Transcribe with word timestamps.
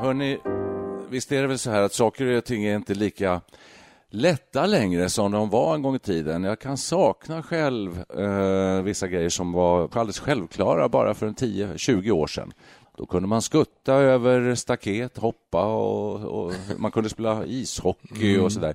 Hörni, 0.00 0.38
visst 1.10 1.32
är 1.32 1.40
det 1.42 1.48
väl 1.48 1.58
så 1.58 1.70
här 1.70 1.82
att 1.82 1.92
saker 1.92 2.26
och 2.36 2.44
ting 2.44 2.64
är 2.64 2.76
inte 2.76 2.94
lika 2.94 3.40
lätta 4.10 4.66
längre 4.66 5.08
som 5.08 5.32
de 5.32 5.50
var 5.50 5.74
en 5.74 5.82
gång 5.82 5.94
i 5.94 5.98
tiden. 5.98 6.44
Jag 6.44 6.58
kan 6.60 6.76
sakna 6.76 7.42
själv 7.42 8.04
eh, 8.18 8.82
vissa 8.82 9.08
grejer 9.08 9.28
som 9.28 9.52
var 9.52 9.82
alldeles 9.82 10.18
självklara 10.18 10.88
bara 10.88 11.14
för 11.14 11.26
en 11.26 11.34
10-20 11.34 12.10
år 12.10 12.26
sedan. 12.26 12.52
Då 12.96 13.06
kunde 13.06 13.28
man 13.28 13.42
skutta 13.42 13.94
över 13.94 14.54
staket, 14.54 15.18
hoppa 15.18 15.64
och, 15.64 16.44
och 16.44 16.52
man 16.76 16.90
kunde 16.90 17.08
spela 17.08 17.44
ishockey 17.46 18.32
Mm. 18.32 18.44
och 18.44 18.52
sådär. 18.52 18.74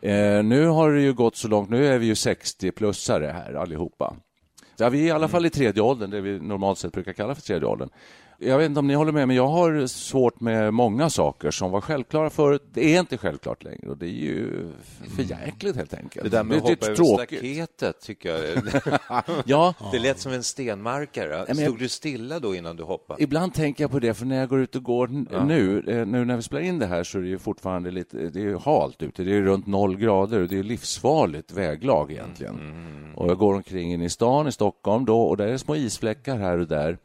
Eh, 0.00 0.42
nu 0.44 0.66
har 0.66 0.92
det 0.92 1.00
ju 1.00 1.12
gått 1.12 1.36
så 1.36 1.48
långt, 1.48 1.70
nu 1.70 1.86
är 1.86 1.98
vi 1.98 2.06
ju 2.06 2.14
60-plussare 2.14 3.32
här 3.32 3.54
allihopa. 3.54 4.16
Ja, 4.76 4.88
vi 4.88 5.00
är 5.02 5.06
i 5.06 5.10
alla 5.10 5.28
fall 5.28 5.46
i 5.46 5.50
tredje 5.50 5.82
åldern, 5.82 6.10
det 6.10 6.20
vi 6.20 6.40
normalt 6.40 6.78
sett 6.78 6.92
brukar 6.92 7.12
kalla 7.12 7.34
för 7.34 7.42
tredje 7.42 7.68
åldern. 7.68 7.88
Jag 8.38 8.58
vet 8.58 8.66
inte 8.66 8.80
om 8.80 8.86
ni 8.86 8.94
håller 8.94 9.12
med, 9.12 9.26
men 9.28 9.36
jag 9.36 9.46
har 9.48 9.86
svårt 9.86 10.40
med 10.40 10.74
många 10.74 11.10
saker 11.10 11.50
som 11.50 11.70
var 11.70 11.80
självklara 11.80 12.30
förut. 12.30 12.62
Det 12.72 12.94
är 12.94 13.00
inte 13.00 13.18
självklart 13.18 13.64
längre 13.64 13.88
och 13.90 13.96
det 13.98 14.06
är 14.06 14.10
ju 14.10 14.68
för 15.16 15.22
jäkligt 15.22 15.76
helt 15.76 15.94
enkelt. 15.94 16.24
Det 16.24 16.36
där 16.36 16.44
med 16.44 16.56
att 16.58 16.64
är 16.64 16.68
hoppa 16.70 16.86
över 16.86 16.96
tråkigt. 16.96 17.38
staketet 17.38 18.00
tycker 18.00 18.28
jag... 18.28 18.62
Ja, 19.44 19.74
Det 19.92 19.98
lät 19.98 20.18
som 20.20 20.32
en 20.32 20.42
stenmarkare. 20.42 21.54
Stod 21.54 21.78
du 21.78 21.88
stilla 21.88 22.38
då 22.40 22.54
innan 22.54 22.76
du 22.76 22.82
hoppade? 22.82 23.22
Ibland 23.22 23.54
tänker 23.54 23.84
jag 23.84 23.90
på 23.90 23.98
det, 23.98 24.14
för 24.14 24.26
när 24.26 24.36
jag 24.38 24.48
går 24.48 24.60
ut 24.60 24.76
och 24.76 24.82
går 24.82 25.08
n- 25.08 25.28
nu, 25.46 25.82
eh, 25.86 26.06
nu 26.06 26.24
när 26.24 26.36
vi 26.36 26.42
spelar 26.42 26.62
in 26.62 26.78
det 26.78 26.86
här 26.86 27.04
så 27.04 27.18
är 27.18 27.22
det 27.22 27.28
ju 27.28 27.38
fortfarande 27.38 27.90
lite, 27.90 28.16
det 28.16 28.42
är 28.42 28.58
halt 28.64 29.02
ute, 29.02 29.22
det 29.24 29.36
är 29.36 29.42
runt 29.42 29.66
noll 29.66 29.96
grader 29.96 30.40
och 30.40 30.48
det 30.48 30.58
är 30.58 30.62
livsfarligt 30.62 31.52
väglag 31.52 32.12
egentligen. 32.12 32.56
Och 33.16 33.30
jag 33.30 33.38
går 33.38 33.54
omkring 33.54 33.92
in 33.92 34.02
i 34.02 34.10
stan 34.10 34.48
i 34.48 34.52
Stockholm 34.52 35.04
då 35.04 35.20
och 35.22 35.36
där 35.36 35.46
är 35.46 35.56
små 35.56 35.76
isfläckar 35.76 36.36
här 36.36 36.58
och 36.58 36.66
där. 36.68 36.98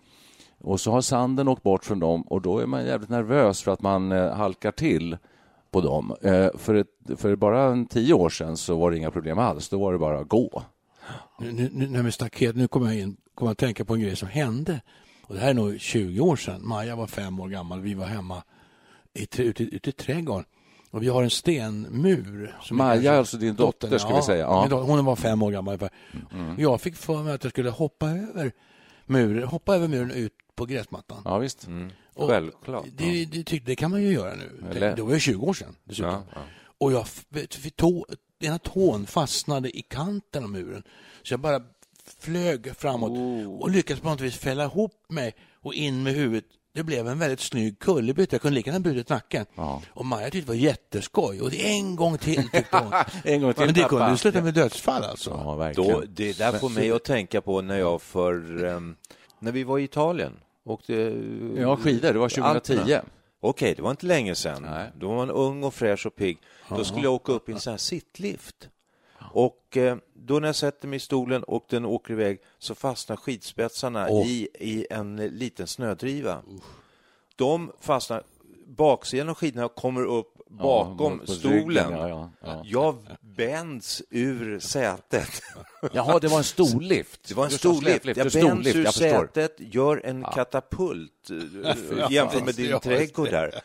Och 0.63 0.79
så 0.79 0.91
har 0.91 1.01
sanden 1.01 1.47
åkt 1.47 1.63
bort 1.63 1.85
från 1.85 1.99
dem 1.99 2.21
och 2.21 2.41
då 2.41 2.59
är 2.59 2.65
man 2.65 2.85
jävligt 2.85 3.09
nervös 3.09 3.61
för 3.61 3.71
att 3.71 3.81
man 3.81 4.11
eh, 4.11 4.33
halkar 4.33 4.71
till 4.71 5.17
på 5.71 5.81
dem. 5.81 6.15
Eh, 6.21 6.47
för, 6.57 6.75
ett, 6.75 6.87
för 7.17 7.35
bara 7.35 7.63
en 7.63 7.85
tio 7.85 8.13
år 8.13 8.29
sedan 8.29 8.57
så 8.57 8.75
var 8.75 8.91
det 8.91 8.97
inga 8.97 9.11
problem 9.11 9.39
alls, 9.39 9.69
då 9.69 9.79
var 9.79 9.93
det 9.93 9.99
bara 9.99 10.19
att 10.19 10.27
gå. 10.27 10.63
Nu, 11.39 11.51
nu, 11.51 11.69
nu 11.73 11.87
när 11.87 12.03
med 12.03 12.13
staket, 12.13 12.55
nu 12.55 12.67
kommer 12.67 12.87
jag 12.87 12.95
in, 12.95 13.17
kommer 13.35 13.51
att 13.51 13.57
tänka 13.57 13.85
på 13.85 13.93
en 13.93 14.01
grej 14.01 14.15
som 14.15 14.27
hände. 14.27 14.81
Och 15.23 15.35
det 15.35 15.41
här 15.41 15.49
är 15.49 15.53
nog 15.53 15.79
20 15.79 16.19
år 16.19 16.35
sedan. 16.35 16.67
Maja 16.67 16.95
var 16.95 17.07
fem 17.07 17.39
år 17.39 17.49
gammal. 17.49 17.81
Vi 17.81 17.93
var 17.93 18.05
hemma 18.05 18.43
i, 19.13 19.23
ute, 19.23 19.63
ute 19.63 19.89
i 19.89 19.93
trädgården. 19.93 20.45
Och 20.91 21.03
vi 21.03 21.07
har 21.07 21.23
en 21.23 21.29
stenmur. 21.29 22.57
som 22.61 22.77
Maja, 22.77 23.17
alltså 23.17 23.37
din 23.37 23.55
dotter, 23.55 23.97
ska 23.97 24.15
vi 24.15 24.21
säga. 24.21 24.45
Ja. 24.45 24.57
Mm. 24.57 24.69
dotter, 24.69 24.93
Hon 24.93 25.05
var 25.05 25.15
fem 25.15 25.43
år 25.43 25.51
gammal. 25.51 25.73
ungefär. 25.73 26.61
Jag 26.61 26.81
fick 26.81 26.95
för 26.95 27.23
mig 27.23 27.33
att 27.33 27.43
jag 27.43 27.51
skulle 27.51 27.69
hoppa 27.69 28.09
över 28.09 28.51
muren, 29.05 29.43
hoppa 29.47 29.75
över 29.75 29.87
muren 29.87 30.11
ut 30.11 30.33
på 30.61 30.65
gräsmattan. 30.65 31.21
Ja, 31.25 31.37
visst. 31.37 31.67
Och 32.13 32.29
Självklart. 32.29 32.85
Det, 32.97 33.25
det, 33.25 33.43
tyckte, 33.43 33.71
det 33.71 33.75
kan 33.75 33.91
man 33.91 34.01
ju 34.01 34.11
göra 34.13 34.35
nu. 34.35 34.63
Eller- 34.71 34.89
Det, 34.89 34.95
det 34.95 35.01
var 35.01 35.13
ju 35.13 35.19
20 35.19 35.45
år 35.45 35.53
sedan 35.53 35.75
dessutom. 35.83 36.11
Ja, 36.11 36.23
ja. 36.35 36.41
Och 36.77 36.91
jag, 36.91 37.05
tog, 37.75 38.05
ena 38.39 38.57
tån 38.59 39.05
fastnade 39.05 39.77
i 39.77 39.81
kanten 39.81 40.43
av 40.43 40.49
muren. 40.49 40.83
Så 41.23 41.33
jag 41.33 41.39
bara 41.39 41.61
flög 42.19 42.75
framåt 42.77 43.11
Oh. 43.11 43.59
och 43.61 43.69
lyckades 43.69 44.01
på 44.01 44.09
något 44.09 44.21
vis 44.21 44.37
fälla 44.37 44.63
ihop 44.63 44.93
mig 45.09 45.35
och 45.61 45.73
in 45.73 46.03
med 46.03 46.13
huvudet. 46.13 46.45
Det 46.73 46.83
blev 46.83 47.07
en 47.07 47.19
väldigt 47.19 47.39
snygg 47.39 47.79
kullerbytta. 47.79 48.33
Jag 48.35 48.41
kunde 48.41 48.55
lika 48.55 48.69
gärna 48.69 48.79
brutit 48.79 49.09
nacken. 49.09 49.45
Ja. 49.55 49.81
Och 49.89 50.05
Maja 50.05 50.25
tyckte 50.29 50.39
det 50.51 50.57
var 50.57 50.63
jätteskoj. 50.63 51.41
Och 51.41 51.51
det 51.51 51.67
är 51.69 51.73
en 51.73 51.95
gång 51.95 52.17
till, 52.17 52.49
tyckte 52.49 52.77
hon. 52.77 52.93
En 53.23 53.41
gång 53.41 53.53
till, 53.53 53.65
Men 53.65 53.73
det 53.73 53.83
kunde 53.83 54.11
ju 54.11 54.17
sluta 54.17 54.41
med 54.41 54.53
dödsfall 54.53 55.03
alltså. 55.03 55.29
Ja, 55.29 55.55
verkligen. 55.55 55.91
Då, 55.91 56.03
det 56.07 56.37
där 56.37 56.51
får 56.59 56.69
mig 56.69 56.91
att 56.91 57.03
tänka 57.03 57.41
på 57.41 57.61
när 57.61 57.77
jag 57.79 58.01
för... 58.01 58.63
ehm, 58.65 58.95
när 59.39 59.51
vi 59.51 59.63
var 59.63 59.79
i 59.79 59.83
Italien. 59.83 60.33
Åkte, 60.63 60.93
Ja, 61.57 61.77
skidor, 61.77 62.13
det 62.13 62.19
var 62.19 62.29
2010. 62.29 62.73
Alperna. 62.73 63.01
Okej, 63.39 63.75
det 63.75 63.81
var 63.81 63.91
inte 63.91 64.05
länge 64.05 64.35
sedan. 64.35 64.61
Nej. 64.61 64.91
Då 64.95 65.07
var 65.07 65.15
man 65.15 65.29
ung 65.29 65.63
och 65.63 65.73
fräsch 65.73 66.05
och 66.05 66.15
pigg. 66.15 66.37
Då 66.69 66.83
skulle 66.83 67.03
jag 67.03 67.13
åka 67.13 67.31
upp 67.31 67.49
i 67.49 67.51
en 67.51 67.59
sån 67.59 67.71
här 67.71 67.77
sittlift. 67.77 68.69
Och 69.33 69.77
eh, 69.77 69.97
då 70.13 70.39
när 70.39 70.47
jag 70.47 70.55
sätter 70.55 70.87
mig 70.87 70.97
i 70.97 70.99
stolen 70.99 71.43
och 71.43 71.65
den 71.69 71.85
åker 71.85 72.13
iväg 72.13 72.39
så 72.59 72.75
fastnar 72.75 73.15
skidspetsarna 73.15 74.07
Åh. 74.09 74.27
i, 74.27 74.47
i 74.59 74.87
en 74.89 75.15
liten 75.15 75.67
snödriva. 75.67 76.41
De 77.35 77.71
fastnar, 77.79 78.23
baksidan 78.67 79.29
av 79.29 79.35
skidorna 79.35 79.67
kommer 79.67 80.05
upp 80.05 80.40
bakom 80.57 81.19
ryggen, 81.19 81.35
stolen. 81.35 81.91
ja, 81.91 82.07
ja, 82.09 82.29
ja. 82.41 82.61
Jag 82.65 82.97
bänds 83.21 84.01
ur 84.09 84.59
sätet. 84.59 85.41
Jaha, 85.93 86.19
det 86.19 86.27
var 86.27 86.37
en 86.37 86.43
storlift. 86.43 87.27
Det 87.27 87.33
var 87.33 87.43
en 87.43 87.49
Du 87.49 87.55
sa 87.55 87.59
stor 87.59 87.71
lift. 87.73 87.83
släplift, 87.83 88.17
Jag 88.17 88.31
bänds 88.45 88.65
lift, 88.65 88.75
ur 88.77 88.83
jag 88.83 88.93
sätet, 88.93 89.55
gör 89.57 90.01
en 90.05 90.23
katapult 90.23 91.11
eh, 91.29 92.11
jämfört 92.11 92.45
med 92.45 92.55
din 92.55 92.69
Ja, 92.69 92.79
trädgård 92.79 93.29
där. 93.29 93.61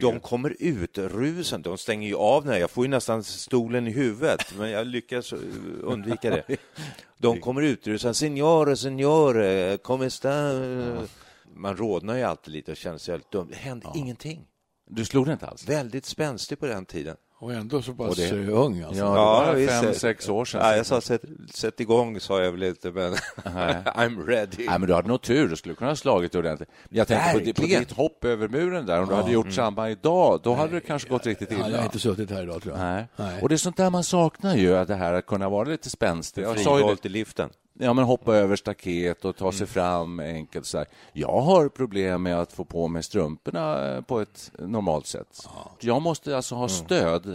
De 0.00 0.20
kommer 0.20 0.56
ut, 0.58 0.98
rusen, 0.98 1.62
de 1.62 1.78
stänger 1.78 2.08
ju 2.08 2.16
av 2.16 2.44
den 2.44 2.52
här. 2.52 2.60
Jag 2.60 2.70
får 2.70 2.84
ju 2.84 2.90
nästan 2.90 3.24
stolen 3.24 3.86
i 3.88 3.90
huvudet, 3.90 4.54
men 4.58 4.70
jag 4.70 4.86
lyckas 4.86 5.32
eh, 5.32 5.38
undvika 5.82 6.30
det. 6.30 6.56
De 7.18 7.40
kommer 7.40 7.62
ut, 7.62 7.86
rusen, 7.86 8.14
signore, 8.14 8.76
signore, 8.76 9.76
come 9.82 10.10
sta? 10.10 10.52
Man 11.54 11.76
rodnar 11.76 12.16
ju 12.16 12.22
alltid 12.22 12.54
lite 12.54 12.70
och 12.70 12.76
känner 12.76 12.98
sig 12.98 13.12
helt 13.14 13.30
dum. 13.30 13.46
Det 13.50 13.56
hände 13.56 13.86
ingenting. 13.94 14.44
Du 14.94 15.04
slog 15.04 15.26
det 15.26 15.32
inte 15.32 15.46
alls? 15.46 15.68
Väldigt 15.68 16.04
spänstig 16.06 16.60
på 16.60 16.66
den 16.66 16.84
tiden. 16.86 17.16
Och 17.38 17.52
ändå 17.52 17.82
så 17.82 17.92
pass 17.94 18.16
det- 18.16 18.32
ung 18.48 18.82
alltså. 18.82 19.04
Ja, 19.04 19.52
det 19.54 19.66
var 19.66 19.82
fem, 19.82 19.94
sex 19.94 20.28
år 20.28 20.44
sedan. 20.44 20.60
Ja, 20.64 20.76
jag 20.76 20.86
sa 20.86 21.00
sätt, 21.00 21.22
sätt 21.54 21.80
igång, 21.80 22.20
sa 22.20 22.42
jag 22.42 22.52
väl 22.52 22.62
inte, 22.62 22.90
men 22.90 23.14
I'm 23.94 24.26
ready. 24.26 24.66
Nej, 24.66 24.78
men 24.78 24.88
du 24.88 24.94
hade 24.94 25.08
nog 25.08 25.22
tur. 25.22 25.48
Du 25.48 25.56
skulle 25.56 25.74
kunna 25.74 25.90
ha 25.90 25.96
slagit 25.96 26.34
ordentligt. 26.34 26.68
Jag 26.88 27.08
tänkte 27.08 27.32
på, 27.32 27.38
di- 27.38 27.52
på 27.52 27.60
Verkligen. 27.62 27.82
ditt 27.82 27.92
hopp 27.92 28.24
över 28.24 28.48
muren 28.48 28.86
där. 28.86 29.02
Om 29.02 29.08
du 29.08 29.14
hade 29.14 29.32
gjort 29.32 29.52
samma 29.52 29.90
idag, 29.90 30.40
då 30.42 30.54
hade 30.54 30.72
det 30.74 30.80
kanske 30.80 31.08
gått 31.08 31.26
riktigt 31.26 31.50
Ja, 31.50 31.56
jag 31.56 31.64
har 31.64 31.70
illa. 31.70 31.84
inte 31.84 31.98
suttit 31.98 32.30
här 32.30 32.42
idag 32.42 32.62
tror 32.62 32.74
jag. 32.76 32.84
Nej. 32.84 33.06
Nej. 33.16 33.42
Och 33.42 33.48
det 33.48 33.54
är 33.54 33.56
sånt 33.56 33.76
där 33.76 33.90
man 33.90 34.04
saknar 34.04 34.56
ju, 34.56 34.76
att 34.76 34.88
det 34.88 34.94
här 34.94 35.12
att 35.14 35.26
kunna 35.26 35.48
vara 35.48 35.68
lite 35.68 35.90
spänstig. 35.90 36.42
Jag 36.42 36.48
sa 36.48 36.56
ju 36.58 36.64
det, 36.64 36.80
Frivolt 36.80 37.06
i 37.06 37.08
liften. 37.08 37.50
Ja, 37.78 37.92
men 37.92 38.04
hoppa 38.04 38.34
över 38.36 38.56
staket 38.56 39.24
och 39.24 39.36
ta 39.36 39.52
sig 39.52 39.66
fram 39.66 40.20
enkelt 40.20 40.66
så 40.66 40.78
här. 40.78 40.86
Jag 41.12 41.40
har 41.40 41.68
problem 41.68 42.22
med 42.22 42.40
att 42.40 42.52
få 42.52 42.64
på 42.64 42.88
mig 42.88 43.02
strumporna 43.02 43.94
eh, 43.94 44.00
på 44.00 44.20
ett 44.20 44.50
normalt 44.58 45.06
sätt. 45.06 45.48
Jag 45.80 46.02
måste 46.02 46.36
alltså 46.36 46.54
ha 46.54 46.68
stöd. 46.68 47.26
eh, 47.26 47.34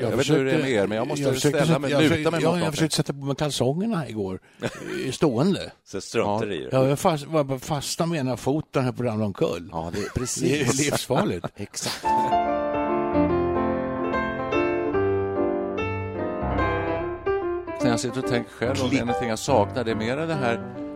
Jag, 0.00 0.10
vet 0.10 0.26
inte 0.28 0.32
hur 0.32 0.44
det 0.44 0.52
är 0.52 0.58
med 0.62 0.70
er, 0.70 0.86
men 0.86 0.96
jag 0.98 1.08
måste 1.08 1.24
försökte 1.32 1.48
ställa 1.48 1.66
sätta- 1.66 1.78
mig, 1.78 1.90
jag 1.90 2.02
luta 2.02 2.14
försökte- 2.14 2.30
mig 2.30 2.40
ja, 2.42 2.48
mot 2.48 2.54
Jag 2.54 2.58
någonting. 2.58 2.72
försökte 2.72 2.96
sätta 2.96 3.12
på 3.12 3.18
mig 3.18 3.36
kalsongerna 3.36 4.08
igår, 4.08 4.40
i 5.06 5.12
stående. 5.12 5.72
Så 5.84 6.00
strumpor 6.00 6.52
i 6.52 6.58
det. 6.64 6.68
Ja, 6.72 6.88
jag 6.88 6.98
fast, 6.98 7.26
var 7.26 7.44
bara 7.44 7.58
fasta 7.58 8.06
med 8.06 8.20
ena 8.20 8.36
foten 8.36 8.84
här 8.84 8.92
på 8.92 9.02
ramla 9.02 9.24
omkull. 9.24 9.68
Ja, 9.72 9.90
det 9.92 9.98
är 9.98 10.02
Det 10.02 10.08
är 10.08 10.10
precis. 10.20 10.78
livsfarligt. 10.86 11.46
Exakt. 11.56 12.04
När 17.82 17.90
jag 17.90 18.00
sitter 18.00 18.18
och 18.18 18.30
tänker 18.30 18.50
själv 18.50 18.82
om 18.82 18.90
det 18.90 18.98
är 18.98 19.04
någonting 19.04 19.28
jag 19.28 19.38
saknar, 19.38 19.84
det 19.84 19.90
är 19.90 19.94
mer 19.94 20.16
det 20.16 20.34
här 20.34 20.87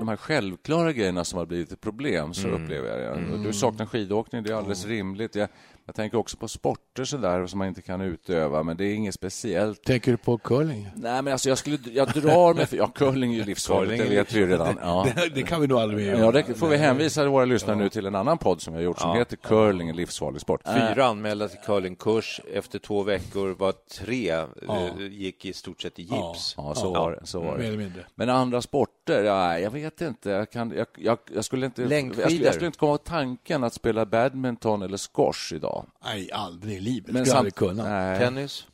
de 0.00 0.08
här 0.08 0.16
självklara 0.16 0.92
grejerna 0.92 1.24
som 1.24 1.38
har 1.38 1.46
blivit 1.46 1.72
ett 1.72 1.80
problem, 1.80 2.34
så 2.34 2.48
Mm. 2.48 2.62
upplever 2.64 3.02
jag 3.02 3.16
det. 3.18 3.42
Du 3.44 3.52
saknar 3.52 3.86
skidåkning, 3.86 4.42
det 4.42 4.50
är 4.50 4.54
alldeles 4.54 4.86
rimligt. 4.86 5.34
Jag, 5.34 5.48
jag 5.86 5.94
tänker 5.94 6.18
också 6.18 6.36
på 6.36 6.48
sporter 6.48 7.04
så 7.04 7.16
där 7.16 7.46
som 7.46 7.58
man 7.58 7.68
inte 7.68 7.82
kan 7.82 8.00
utöva, 8.00 8.62
men 8.62 8.76
det 8.76 8.84
är 8.84 8.94
inget 8.94 9.14
speciellt. 9.14 9.84
Tänker 9.84 10.10
du 10.10 10.16
på 10.16 10.38
curling? 10.38 10.88
Nej, 10.94 11.22
men 11.22 11.32
alltså 11.32 11.48
jag, 11.48 11.58
skulle, 11.58 11.78
jag 11.92 12.08
drar 12.08 12.54
mig 12.54 12.66
för... 12.66 12.76
Ja, 12.76 12.86
curling 12.86 13.32
är 13.32 13.36
ju 13.36 13.44
livsfarligt, 13.44 14.04
det 14.04 14.10
vet 14.10 14.32
vi 14.32 14.38
ju 14.38 14.46
redan. 14.48 14.78
Ja. 14.82 15.06
Det, 15.16 15.28
det 15.34 15.42
kan 15.42 15.60
vi 15.60 15.66
nog 15.66 15.78
aldrig 15.78 16.06
mer 16.06 16.22
Ja, 16.22 16.32
det 16.32 16.54
får 16.58 16.68
vi 16.68 16.76
hänvisa 16.76 17.28
våra 17.28 17.44
lyssnare 17.44 17.76
nu 17.76 17.88
till 17.88 18.06
en 18.06 18.14
annan 18.14 18.38
podd 18.38 18.60
som 18.62 18.72
vi 18.74 18.78
har 18.78 18.84
gjort 18.84 18.98
som 19.00 19.16
heter 19.16 19.36
Curling, 19.36 19.88
en 19.88 19.96
livsfarlig 19.96 20.40
sport. 20.40 20.60
Fyra 20.66 21.04
anmälda 21.06 21.48
till 21.48 21.58
curlingkurs. 21.66 22.40
Efter 22.54 22.78
två 22.78 23.02
veckor 23.02 23.54
var 23.58 23.72
tre 23.98 24.30
eh, 24.30 24.46
gick 25.10 25.44
i 25.44 25.52
stort 25.52 25.82
sett 25.82 25.98
i 25.98 26.02
gips. 26.02 26.54
Ja, 26.56 26.74
så 26.74 26.90
var. 26.92 27.20
Så 27.24 27.40
var 27.40 27.52
Mer 27.52 27.58
det. 27.58 27.66
eller 27.66 27.78
mindre. 27.78 28.04
Men 28.14 28.28
andra 28.28 28.62
sporter? 28.62 28.99
Ja, 29.04 29.58
jag 29.58 29.70
vet 29.70 30.00
inte. 30.00 30.30
Jag, 30.30 30.50
kan, 30.50 30.72
jag, 30.76 30.86
jag, 30.96 31.18
jag, 31.34 31.44
skulle 31.44 31.66
inte 31.66 31.82
jag, 31.82 32.14
skulle, 32.14 32.44
jag 32.44 32.54
skulle 32.54 32.66
inte 32.66 32.78
komma 32.78 32.98
på 32.98 33.04
tanken 33.04 33.64
att 33.64 33.74
spela 33.74 34.06
badminton 34.06 34.82
eller 34.82 34.98
squash 34.98 35.54
idag. 35.56 35.86
Nej, 36.04 36.32
aldrig 36.32 36.76
i 36.76 36.80
livet. 36.80 37.12
Men 37.12 37.26
Skulle 37.26 37.38
aldrig 37.38 37.54
kunna. 37.54 37.84
Nej. 37.84 38.18
Tennis? 38.18 38.66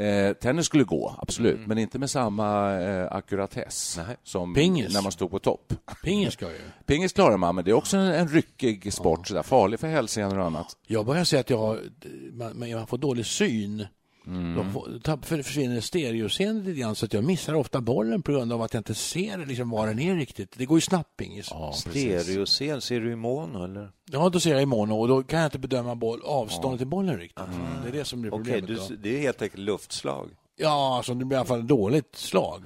Eh, 0.00 0.32
tennis 0.32 0.66
skulle 0.66 0.84
gå, 0.84 1.14
absolut, 1.18 1.66
men 1.66 1.78
inte 1.78 1.98
med 1.98 2.10
samma 2.10 2.72
eh, 2.80 3.12
ackuratess 3.12 4.00
Nej. 4.06 4.16
som 4.24 4.54
Pingis. 4.54 4.94
när 4.94 5.02
man 5.02 5.12
stod 5.12 5.30
på 5.30 5.38
topp. 5.38 5.74
Pingis 6.04 6.32
ska 6.32 6.46
ju. 6.50 6.60
Pingis 6.86 7.12
klarar 7.12 7.36
man, 7.36 7.54
men 7.54 7.64
det 7.64 7.70
är 7.70 7.74
också 7.74 7.96
en, 7.96 8.12
en 8.12 8.28
ryckig 8.28 8.92
sport, 8.92 9.28
sådär, 9.28 9.42
farlig 9.42 9.80
för 9.80 9.88
hälsenan 9.88 10.38
och 10.38 10.46
annat. 10.46 10.76
Jag 10.86 11.06
börjar 11.06 11.24
säga 11.24 11.40
att 11.40 11.50
jag 11.50 11.58
har, 11.58 11.80
man, 12.32 12.58
man 12.58 12.86
får 12.86 12.98
dålig 12.98 13.26
syn. 13.26 13.86
Mm. 14.26 14.72
Tapp- 15.02 15.24
för, 15.24 15.42
försvinner 15.42 15.80
stereoseendet 15.80 16.66
lite 16.66 16.80
grann 16.80 16.94
så 16.94 17.04
att 17.04 17.12
jag 17.12 17.24
missar 17.24 17.54
ofta 17.54 17.80
bollen 17.80 18.22
på 18.22 18.32
grund 18.32 18.52
av 18.52 18.62
att 18.62 18.74
jag 18.74 18.80
inte 18.80 18.94
ser 18.94 19.46
liksom 19.46 19.70
var 19.70 19.86
den 19.86 19.98
är 19.98 20.16
riktigt. 20.16 20.54
Det 20.58 20.66
går 20.66 20.76
ju 20.76 20.80
snabbt 20.80 21.16
pingis. 21.16 21.48
Ja. 21.50 21.72
Stereoscen, 21.72 22.80
ser 22.80 23.00
du 23.00 23.12
i 23.12 23.16
mono 23.16 23.64
eller? 23.64 23.90
då 24.30 24.40
ser 24.40 24.52
jag 24.52 24.62
i 24.62 24.66
mono 24.66 24.94
och 24.94 25.08
då 25.08 25.22
kan 25.22 25.38
jag 25.38 25.46
inte 25.46 25.58
bedöma 25.58 25.94
boll, 25.94 26.20
avståndet 26.24 26.78
till 26.78 26.86
bollen 26.86 27.18
riktigt. 27.18 27.44
Det 27.82 27.88
är 27.88 27.92
det 27.92 28.04
som 28.04 28.20
blir 28.20 28.30
problemet. 28.30 28.66
du, 28.66 28.74
då. 28.74 28.82
det 28.98 29.16
är 29.16 29.20
helt 29.20 29.42
enkelt 29.42 29.62
luftslag. 29.62 30.30
Ja, 30.56 30.96
alltså 30.96 31.14
det 31.14 31.24
blir 31.24 31.36
i 31.36 31.38
alla 31.38 31.46
fall 31.46 31.60
ett 31.60 31.68
dåligt 31.68 32.16
slag. 32.16 32.62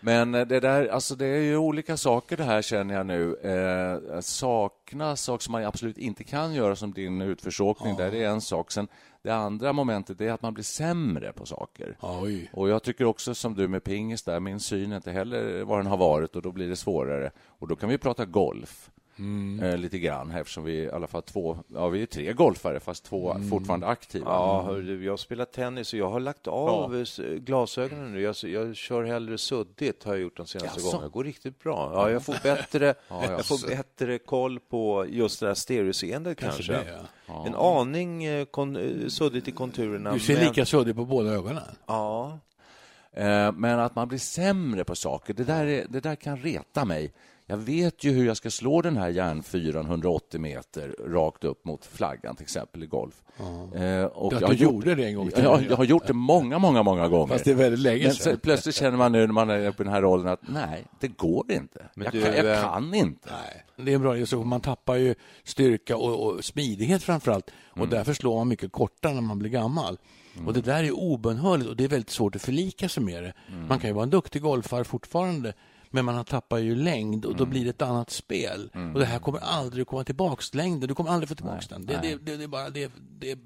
Men 0.00 0.34
eh, 0.34 0.46
det 0.46 0.60
där, 0.60 0.88
alltså 0.88 1.14
det 1.14 1.26
är 1.26 1.42
ju 1.42 1.56
olika 1.56 1.96
saker 1.96 2.36
det 2.36 2.44
här 2.44 2.62
känner 2.62 2.94
jag 2.94 3.06
nu. 3.06 3.36
Eh, 3.36 4.20
sakna 4.20 5.16
saker 5.16 5.44
som 5.44 5.52
man 5.52 5.64
absolut 5.64 5.98
inte 5.98 6.24
kan 6.24 6.54
göra 6.54 6.76
som 6.76 6.92
din 6.92 7.22
utförsåkning, 7.22 7.96
där 7.96 8.10
det 8.10 8.24
är 8.24 8.28
en 8.28 8.40
sak. 8.40 8.72
Sen 8.72 8.88
det 9.26 9.34
andra 9.34 9.72
momentet 9.72 10.20
är 10.20 10.32
att 10.32 10.42
man 10.42 10.54
blir 10.54 10.64
sämre 10.64 11.32
på 11.32 11.46
saker. 11.46 11.96
Oj. 12.00 12.50
Och 12.52 12.68
jag 12.68 12.82
tycker 12.82 13.04
också 13.04 13.34
som 13.34 13.54
du 13.54 13.68
med 13.68 13.84
pingis 13.84 14.22
där, 14.22 14.40
min 14.40 14.60
syn 14.60 14.92
är 14.92 14.96
inte 14.96 15.12
heller 15.12 15.64
vad 15.64 15.78
den 15.78 15.86
har 15.86 15.96
varit 15.96 16.36
och 16.36 16.42
då 16.42 16.52
blir 16.52 16.68
det 16.68 16.76
svårare. 16.76 17.30
Och 17.46 17.68
då 17.68 17.76
kan 17.76 17.88
vi 17.88 17.98
prata 17.98 18.24
golf. 18.24 18.90
Eh, 19.62 19.76
lite 19.78 19.98
grann 19.98 20.30
eftersom 20.30 20.64
vi 20.64 20.72
i 20.72 20.90
alla 20.90 21.06
fall 21.06 21.22
två, 21.22 21.58
ja 21.74 21.88
vi 21.88 22.02
är 22.02 22.06
tre 22.06 22.32
golfare 22.32 22.80
fast 22.80 23.04
två 23.04 23.36
fortfarande 23.50 23.86
aktiva. 23.86 24.24
Ja, 24.30 24.62
hör 24.66 24.82
du, 24.82 25.04
jag 25.04 25.18
spelar 25.18 25.44
tennis 25.44 25.92
och 25.92 25.98
jag 25.98 26.10
har 26.10 26.20
lagt 26.20 26.46
av 26.46 26.94
Ja. 26.96 27.02
s- 27.02 27.20
glasögonen 27.38 28.12
nu. 28.12 28.20
Jag, 28.20 28.34
jag 28.42 28.76
kör 28.76 29.04
hellre 29.04 29.38
suddigt, 29.38 30.04
har 30.04 30.12
jag 30.12 30.20
gjort 30.22 30.36
de 30.36 30.46
senaste 30.46 30.68
Jaså? 30.80 30.86
gångerna. 30.90 31.04
Det 31.08 31.12
går 31.12 31.24
riktigt 31.24 31.58
bra. 31.58 31.90
Ja, 31.94 32.10
jag 32.10 32.22
får 32.24 32.36
bättre, 32.42 32.94
Ja, 33.08 33.30
jag 33.30 33.46
får 33.46 33.68
bättre 33.68 34.18
koll 34.18 34.60
på 34.60 35.06
just 35.08 35.40
det 35.40 35.46
här 35.46 35.54
stereoseendet 35.54 36.38
kanske. 36.38 36.72
det, 36.72 36.84
ja. 37.26 37.46
En 37.46 37.54
aning 37.54 38.24
eh, 38.24 38.44
kon, 38.44 38.76
eh, 38.76 39.08
suddigt 39.08 39.48
i 39.48 39.52
konturerna. 39.52 40.12
Du 40.12 40.20
ser 40.20 40.34
men- 40.36 40.44
lika 40.44 40.66
suddig 40.66 40.94
på 40.96 41.04
båda 41.04 41.30
ögonen. 41.30 41.62
Ja, 41.86 42.38
Eh, 43.12 43.52
Men 43.52 43.78
att 43.78 43.94
man 43.94 44.08
blir 44.08 44.18
sämre 44.18 44.84
på 44.84 44.94
saker, 44.94 45.34
det 45.34 45.44
där, 45.44 45.66
är, 45.66 45.86
det 45.88 46.00
där 46.00 46.14
kan 46.14 46.36
reta 46.36 46.84
mig. 46.84 47.12
Jag 47.48 47.56
vet 47.56 48.04
ju 48.04 48.10
hur 48.12 48.26
jag 48.26 48.36
ska 48.36 48.50
slå 48.50 48.82
den 48.82 48.96
här 48.96 49.08
järnfyran 49.08 49.86
180 49.86 50.40
meter 50.40 50.94
rakt 51.08 51.44
upp 51.44 51.64
mot 51.64 51.86
flaggan, 51.86 52.36
till 52.36 52.42
exempel 52.44 52.82
i 52.82 52.86
golf. 52.86 53.14
Eh, 53.74 54.04
och 54.04 54.32
jag 54.32 54.40
har 54.40 54.48
du 54.48 54.54
gjort- 54.54 54.60
gjorde 54.60 54.94
det 54.94 55.04
en 55.06 55.14
gång 55.16 55.30
till. 55.30 55.44
Ja, 55.44 55.60
jag 55.68 55.76
har 55.76 55.84
gjort 55.84 56.06
det 56.06 56.12
många, 56.12 56.58
många, 56.58 56.82
många 56.82 57.08
gånger. 57.08 57.26
Fast 57.32 57.44
det 57.44 57.50
är 57.50 57.54
väldigt 57.54 57.80
länge 57.80 58.04
Men 58.04 58.14
sedan. 58.14 58.32
så, 58.34 58.38
plötsligt 58.38 58.74
känner 58.74 58.98
man 58.98 59.12
nu 59.12 59.26
när 59.26 59.32
man 59.32 59.50
är 59.50 59.70
på 59.70 59.82
den 59.82 59.92
här 59.92 60.02
rollen 60.02 60.28
att 60.28 60.40
nej, 60.48 60.84
det 61.00 61.08
går 61.08 61.52
inte. 61.52 61.86
Men 61.94 62.04
jag, 62.04 62.12
du, 62.12 62.22
kan, 62.22 62.34
jag 62.34 62.52
eh, 62.54 62.62
kan 62.62 62.94
inte. 62.94 63.30
Nej, 63.30 63.64
det 63.86 63.90
är 63.92 63.94
en 63.94 64.02
bra 64.02 64.26
så 64.26 64.44
Man 64.44 64.60
tappar 64.60 64.94
ju 64.96 65.14
styrka 65.44 65.96
och, 65.96 66.26
och 66.26 66.44
smidighet 66.44 67.02
framför 67.02 67.32
allt. 67.32 67.50
Och 67.68 67.88
därför 67.88 68.12
slår 68.14 68.36
man 68.36 68.48
mycket 68.48 68.72
kortare 68.72 69.14
när 69.14 69.20
man 69.20 69.38
blir 69.38 69.50
gammal. 69.50 69.98
Och 70.46 70.52
Det 70.52 70.60
där 70.60 70.84
är 70.84 70.90
obönhörligt 70.92 71.68
och 71.70 71.76
det 71.76 71.84
är 71.84 71.88
väldigt 71.88 72.10
svårt 72.10 72.36
att 72.36 72.42
förlika 72.42 72.88
sig 72.88 73.02
med 73.02 73.22
det. 73.22 73.32
Man 73.68 73.78
kan 73.78 73.90
ju 73.90 73.94
vara 73.94 74.02
en 74.02 74.10
duktig 74.10 74.42
golfare 74.42 74.84
fortfarande 74.84 75.52
men 75.90 76.04
man 76.04 76.24
tappar 76.24 76.58
ju 76.58 76.74
längd 76.74 77.24
och 77.24 77.36
då 77.36 77.46
blir 77.46 77.64
det 77.64 77.70
ett 77.70 77.82
annat 77.82 78.10
spel. 78.10 78.70
Och 78.94 79.00
Det 79.00 79.06
här 79.06 79.18
kommer 79.18 79.40
aldrig 79.40 79.82
att 79.82 79.88
komma 79.88 80.04
tillbaks, 80.04 80.54
längden. 80.54 80.88
Du 80.88 80.94
kommer 80.94 81.10
aldrig 81.10 81.28
få 81.28 81.34
tillbaks 81.34 81.68
den. 81.68 81.86
Det, 81.86 81.98
det, 82.02 82.16
det, 82.16 82.36
det, 82.36 82.44
är 82.44 82.48
bara, 82.48 82.70
det, 82.70 82.92
det, 83.20 83.38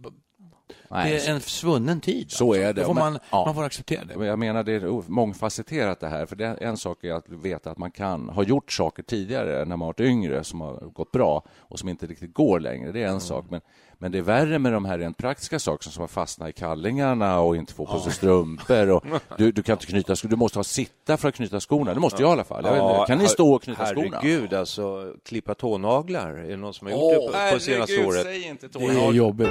Nej, 0.88 1.12
det 1.12 1.26
är 1.26 1.34
en 1.34 1.40
svunnen 1.40 2.00
tid. 2.00 2.30
Så 2.30 2.44
alltså. 2.48 2.62
är 2.62 2.72
det. 2.72 2.84
Får 2.84 2.94
Men- 2.94 3.12
man, 3.12 3.18
ja. 3.30 3.44
man 3.46 3.54
får 3.54 3.64
acceptera 3.64 4.04
det. 4.04 4.16
Men 4.16 4.26
Jag 4.26 4.38
menar, 4.38 4.62
det 4.64 4.72
är 4.72 5.10
mångfacetterat 5.10 6.00
det 6.00 6.08
här. 6.08 6.26
För 6.26 6.36
det 6.36 6.46
är 6.46 6.62
en 6.62 6.76
sak 6.76 7.04
är 7.04 7.12
att 7.12 7.28
veta 7.28 7.70
att 7.70 7.78
man 7.78 7.90
kan 7.90 8.28
ha 8.28 8.42
gjort 8.42 8.72
saker 8.72 9.02
tidigare 9.02 9.64
när 9.64 9.76
man 9.76 9.86
varit 9.86 10.00
yngre 10.00 10.44
som 10.44 10.60
har 10.60 10.80
gått 10.92 11.12
bra 11.12 11.44
och 11.58 11.78
som 11.78 11.88
inte 11.88 12.06
riktigt 12.06 12.34
går 12.34 12.60
längre. 12.60 12.92
Det 12.92 13.02
är 13.02 13.08
en 13.08 13.20
sak. 13.20 13.46
Men, 13.50 13.60
men 14.02 14.12
det 14.12 14.18
är 14.18 14.22
värre 14.22 14.58
med 14.58 14.72
de 14.72 14.84
här 14.84 14.98
rent 14.98 15.16
praktiska 15.16 15.58
sakerna 15.58 15.92
som 15.92 16.04
att 16.04 16.10
fastna 16.10 16.48
i 16.48 16.52
kallingarna 16.52 17.40
och 17.40 17.56
inte 17.56 17.74
få 17.74 17.86
på 17.86 17.98
sig 17.98 18.12
strumpor. 18.12 18.90
Och 18.90 19.04
du, 19.38 19.52
du 19.52 19.62
kan 19.62 19.72
inte 19.72 19.86
knyta 19.86 20.16
skor. 20.16 20.28
Du 20.28 20.36
måste 20.36 20.58
ha 20.58 20.64
sitta 20.64 21.16
för 21.16 21.28
att 21.28 21.34
knyta 21.34 21.60
skorna. 21.60 21.94
Det 21.94 22.00
måste 22.00 22.22
jag 22.22 22.30
i 22.30 22.32
alla 22.32 22.44
fall. 22.44 22.66
Inte. 22.66 23.04
kan 23.06 23.18
ni 23.18 23.28
stå 23.28 23.54
och 23.54 23.62
knyta 23.62 23.86
skorna? 23.86 24.18
Herregud, 24.22 24.54
alltså 24.54 25.14
klippa 25.24 25.54
tånaglar. 25.54 26.28
Är 26.32 26.50
det 26.50 26.56
någon 26.56 26.74
som 26.74 26.86
har 26.86 26.92
gjort 26.92 27.32
det 27.32 27.48
på, 27.50 27.54
på 27.54 27.60
senaste 27.60 28.06
året? 28.06 28.26
inte 28.46 28.68
Det 28.78 28.84
är 28.84 29.12
jobbigt. 29.12 29.48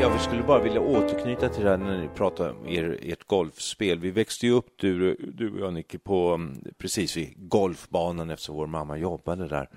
Jag 0.00 0.20
skulle 0.20 0.42
bara 0.42 0.62
vilja 0.62 0.80
återknyta 0.80 1.48
till 1.48 1.64
det 1.64 1.70
här 1.70 1.76
när 1.78 1.98
ni 1.98 2.08
pratar 2.08 2.50
om 2.50 2.68
er, 2.68 2.98
ert 3.02 3.26
golfspel. 3.26 3.98
Vi 3.98 4.10
växte 4.10 4.46
ju 4.46 4.52
upp, 4.52 4.66
du, 4.76 5.16
du 5.34 5.52
och 5.52 5.60
jag 5.60 5.72
Nicke, 5.72 5.98
på, 5.98 6.34
mm, 6.34 6.64
precis 6.78 7.16
vid 7.16 7.34
golfbanan 7.36 8.30
eftersom 8.30 8.56
vår 8.56 8.66
mamma 8.66 8.96
jobbade 8.96 9.48
där. 9.48 9.68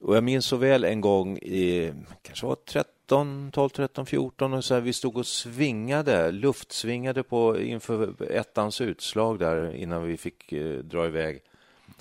Och 0.00 0.16
jag 0.16 0.24
minns 0.24 0.46
så 0.46 0.56
väl 0.56 0.84
en 0.84 1.00
gång, 1.00 1.38
i, 1.38 1.92
kanske 2.22 2.46
var 2.46 2.54
13, 2.54 3.50
12, 3.52 3.68
13, 3.68 4.06
14, 4.06 4.52
och 4.52 4.64
så 4.64 4.74
här, 4.74 4.80
vi 4.80 4.92
stod 4.92 5.16
och 5.16 5.26
svingade, 5.26 6.30
luftsvingade 6.30 7.22
på, 7.22 7.60
inför 7.60 8.30
ettans 8.32 8.80
utslag 8.80 9.38
där 9.38 9.74
innan 9.74 10.02
vi 10.02 10.16
fick 10.16 10.52
eh, 10.52 10.78
dra 10.78 11.06
iväg. 11.06 11.42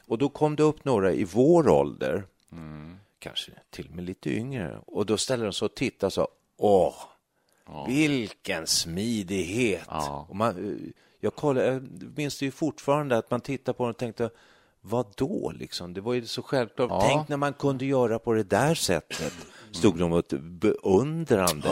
Och 0.06 0.18
då 0.18 0.30
kom 0.30 0.56
det 0.56 0.64
upp 0.64 0.86
några 0.86 1.14
i 1.14 1.24
vår 1.24 1.70
ålder, 1.70 2.24
kanske 3.20 3.52
till 3.70 3.88
och 3.90 3.96
med 3.96 4.06
lite 4.06 4.30
yngre, 4.30 4.80
och 4.86 5.06
då 5.06 5.18
ställde 5.18 5.46
de 5.46 5.54
sig 5.54 5.66
och 5.66 5.76
tittade 5.76 6.08
och 6.08 6.14
sa 6.14 6.28
Åh, 6.58 6.96
vilken 7.88 8.68
smidighet! 8.68 9.86
Ja. 9.88 10.26
Och 10.30 10.36
man, 10.36 10.70
eh, 10.70 10.90
jag, 11.20 11.36
kollade, 11.36 11.68
jag 11.68 11.84
minns 12.16 12.40
det 12.40 12.46
ju 12.46 12.52
fortfarande 12.52 13.18
att 13.18 13.32
man 13.32 13.42
tittade 13.42 13.78
på 13.78 13.84
den 13.84 13.90
och 13.90 13.98
tänkte 13.98 14.30
vad 14.82 15.06
då 15.16 15.52
liksom? 15.56 15.94
Det 15.94 16.02
var 16.02 16.14
ju 16.14 16.26
så 16.26 16.42
självklart. 16.42 16.90
Ja. 16.90 17.02
Tänk 17.08 17.28
när 17.28 17.38
man 17.38 17.54
kunde 17.54 17.86
göra 17.86 18.20
på 18.20 18.34
det 18.34 18.44
där 18.44 18.76
sättet. 18.76 19.34
Stod 19.72 20.00
de 20.00 20.14
och 20.14 20.24
beundrande 20.42 21.70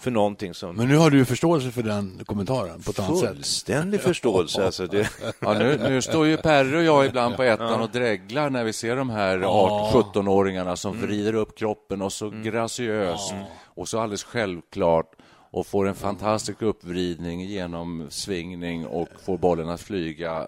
för 0.00 0.10
någonting 0.10 0.54
som 0.54 0.76
Men 0.76 0.88
nu 0.88 0.96
har 0.96 1.10
du 1.10 1.24
förståelse 1.24 1.70
för 1.70 1.82
den 1.82 2.20
kommentaren 2.26 2.82
på 2.82 2.90
ett 2.90 2.98
annat 2.98 3.18
sätt. 3.18 3.28
fullständig 3.28 4.00
förståelse. 4.00 4.64
Alltså 4.66 4.86
det, 4.86 5.10
Ja, 5.40 5.54
nu, 5.54 5.78
nu 5.88 6.02
står 6.02 6.26
ju 6.26 6.36
Perre 6.36 6.76
och 6.76 6.82
jag 6.82 7.06
ibland 7.06 7.36
på 7.36 7.42
ettan 7.42 7.80
och 7.80 7.90
dreglar 7.90 8.50
när 8.50 8.64
vi 8.64 8.72
ser 8.72 8.96
de 8.96 9.10
här 9.10 9.38
18-17-åringarna 9.38 10.76
som 10.76 11.00
vrider 11.00 11.34
upp 11.34 11.58
kroppen 11.58 12.02
och 12.02 12.12
så 12.12 12.30
graciöst 12.30 13.34
och 13.64 13.88
så 13.88 14.00
alldeles 14.00 14.24
självklart 14.24 15.12
och 15.50 15.66
får 15.66 15.88
en 15.88 15.94
fantastisk 15.94 16.62
uppvridning, 16.62 17.40
genomsvingning 17.40 18.86
och 18.86 19.08
får 19.24 19.38
bollen 19.38 19.68
att 19.68 19.80
flyga 19.80 20.46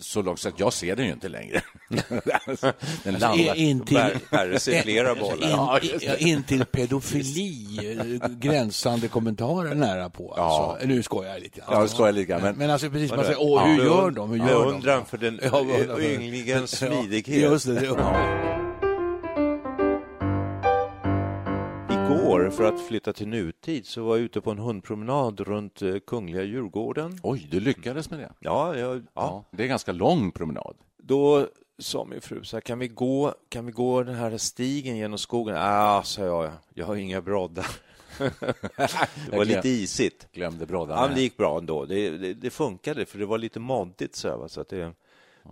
så 0.00 0.22
långt 0.22 0.40
så 0.40 0.48
att 0.48 0.60
jag 0.60 0.72
ser 0.72 0.96
den 0.96 1.06
ju 1.06 1.12
inte 1.12 1.28
längre. 1.28 1.62
den 3.02 3.14
landar. 3.14 3.54
In 3.56 3.80
till, 3.84 3.96
ser 4.58 4.82
flera 4.82 5.14
bollar. 5.14 5.84
in, 5.84 6.00
in, 6.18 6.28
in 6.28 6.42
till 6.42 6.64
pedofili, 6.72 7.78
eh, 8.22 8.28
gränsande 8.28 9.08
kommentarer 9.08 9.74
nära 9.74 10.10
på. 10.10 10.34
Alltså. 10.34 10.86
Nu 10.86 11.02
skojar 11.02 11.32
jag 11.32 11.42
lite. 11.42 11.60
Ja, 11.70 11.88
skojar 11.88 12.12
lite 12.12 12.38
Men, 12.38 12.56
men- 12.56 12.70
alltså 12.70 12.90
precis, 12.90 13.10
man 13.10 13.24
säger, 13.24 13.40
åh, 13.42 13.66
hur 13.66 13.84
gör 13.84 14.10
de? 14.10 14.30
Hur 14.30 14.38
gör 14.38 14.46
de? 14.46 14.52
Beundran 14.70 15.04
för 15.06 15.18
den 15.18 15.40
Ja, 15.42 15.64
ynglingens 16.00 16.70
smidighet. 16.78 17.42
Just 17.42 17.66
det, 17.66 17.74
det. 17.74 18.59
För 22.56 22.64
att 22.64 22.80
flytta 22.80 23.12
till 23.12 23.28
nutid, 23.28 23.86
så 23.86 24.02
var 24.02 24.16
jag 24.16 24.24
ute 24.24 24.40
på 24.40 24.50
en 24.50 24.58
hundpromenad 24.58 25.40
runt 25.40 25.82
eh, 25.82 25.94
Kungliga 26.06 26.42
Djurgården. 26.42 27.18
Oj, 27.22 27.48
du 27.50 27.60
lyckades 27.60 28.10
med 28.10 28.18
det. 28.18 28.32
Ja, 28.40 28.76
jag, 28.76 28.96
ja. 28.96 29.02
Ja, 29.14 29.44
det 29.50 29.62
är 29.62 29.64
en 29.64 29.68
ganska 29.68 29.92
lång 29.92 30.32
promenad. 30.32 30.76
Då 31.02 31.46
sa 31.78 32.04
min 32.04 32.20
fru 32.20 32.44
så 32.44 32.56
här, 32.56 32.60
kan 32.60 32.78
vi 32.78 32.88
gå, 32.88 33.34
kan 33.48 33.66
vi 33.66 33.72
gå 33.72 34.02
den 34.02 34.14
här 34.14 34.38
stigen 34.38 34.96
genom 34.96 35.18
skogen? 35.18 35.56
Ah, 35.58 36.02
sa 36.02 36.24
jag, 36.24 36.52
jag 36.74 36.86
har 36.86 36.96
inga 36.96 37.20
broddar. 37.20 37.66
det 39.30 39.36
var 39.36 39.44
lite 39.44 39.68
isigt. 39.68 40.32
Glömde 40.32 40.66
broddarna. 40.66 41.00
Ja, 41.00 41.14
det 41.14 41.20
gick 41.20 41.36
bra 41.36 41.58
ändå. 41.58 41.84
Det, 41.84 42.10
det, 42.10 42.34
det 42.34 42.50
funkade, 42.50 43.06
för 43.06 43.18
det 43.18 43.26
var 43.26 43.38
lite 43.38 43.60
moddigt. 43.60 44.16
Så, 44.16 44.28
här, 44.28 44.48
så 44.48 44.60
att 44.60 44.68
det, 44.68 44.92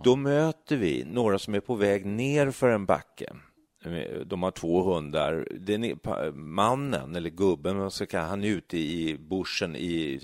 Då 0.03 0.15
möter 0.15 0.77
vi 0.77 1.03
några 1.11 1.39
som 1.39 1.55
är 1.55 1.59
på 1.59 1.75
väg 1.75 2.05
ner 2.05 2.51
för 2.51 2.69
en 2.69 2.85
backe. 2.85 3.33
De 4.25 4.43
har 4.43 4.51
två 4.51 4.83
hundar. 4.83 5.47
Den 5.59 5.83
är, 5.83 6.31
mannen, 6.31 7.15
eller 7.15 7.29
gubben, 7.29 7.89
han 8.11 8.43
är 8.43 8.47
ute 8.47 8.77
i 8.77 9.17
buschen 9.19 9.75
i, 9.75 10.19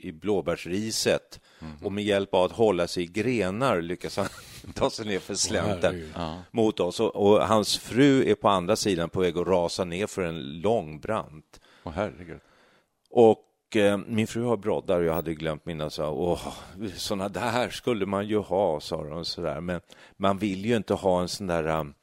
i 0.00 0.12
blåbärsriset 0.12 1.40
mm. 1.60 1.72
och 1.82 1.92
med 1.92 2.04
hjälp 2.04 2.34
av 2.34 2.44
att 2.44 2.52
hålla 2.52 2.88
sig 2.88 3.02
i 3.02 3.06
grenar 3.06 3.80
lyckas 3.80 4.16
han 4.16 4.26
ta 4.74 4.90
sig 4.90 5.06
ner 5.06 5.18
för 5.18 5.34
slänten 5.34 6.10
ja. 6.14 6.42
mot 6.50 6.80
oss. 6.80 7.00
Och, 7.00 7.16
och, 7.16 7.46
hans 7.46 7.78
fru 7.78 8.30
är 8.30 8.34
på 8.34 8.48
andra 8.48 8.76
sidan 8.76 9.10
på 9.10 9.20
väg 9.20 9.38
att 9.38 9.46
rasa 9.46 9.84
ner 9.84 10.06
för 10.06 10.22
en 10.22 10.60
lång 10.60 11.00
brant. 11.00 11.60
Oh, 11.84 11.92
herregud. 11.92 12.40
Och 13.10 13.76
eh, 13.76 13.98
min 14.06 14.26
fru 14.26 14.42
har 14.42 14.56
broddar 14.56 15.00
och 15.00 15.06
jag 15.06 15.14
hade 15.14 15.34
glömt 15.34 15.66
mina. 15.66 15.90
Så, 15.90 16.06
åh, 16.06 16.52
såna 16.96 17.28
där 17.28 17.70
skulle 17.70 18.06
man 18.06 18.26
ju 18.26 18.38
ha, 18.38 18.80
sa 18.80 19.04
de. 19.04 19.24
Så 19.24 19.40
där. 19.40 19.60
Men 19.60 19.80
man 20.16 20.38
vill 20.38 20.66
ju 20.66 20.76
inte 20.76 20.94
ha 20.94 21.20
en 21.20 21.28
sån 21.28 21.46
där 21.46 21.66
um, 21.66 21.94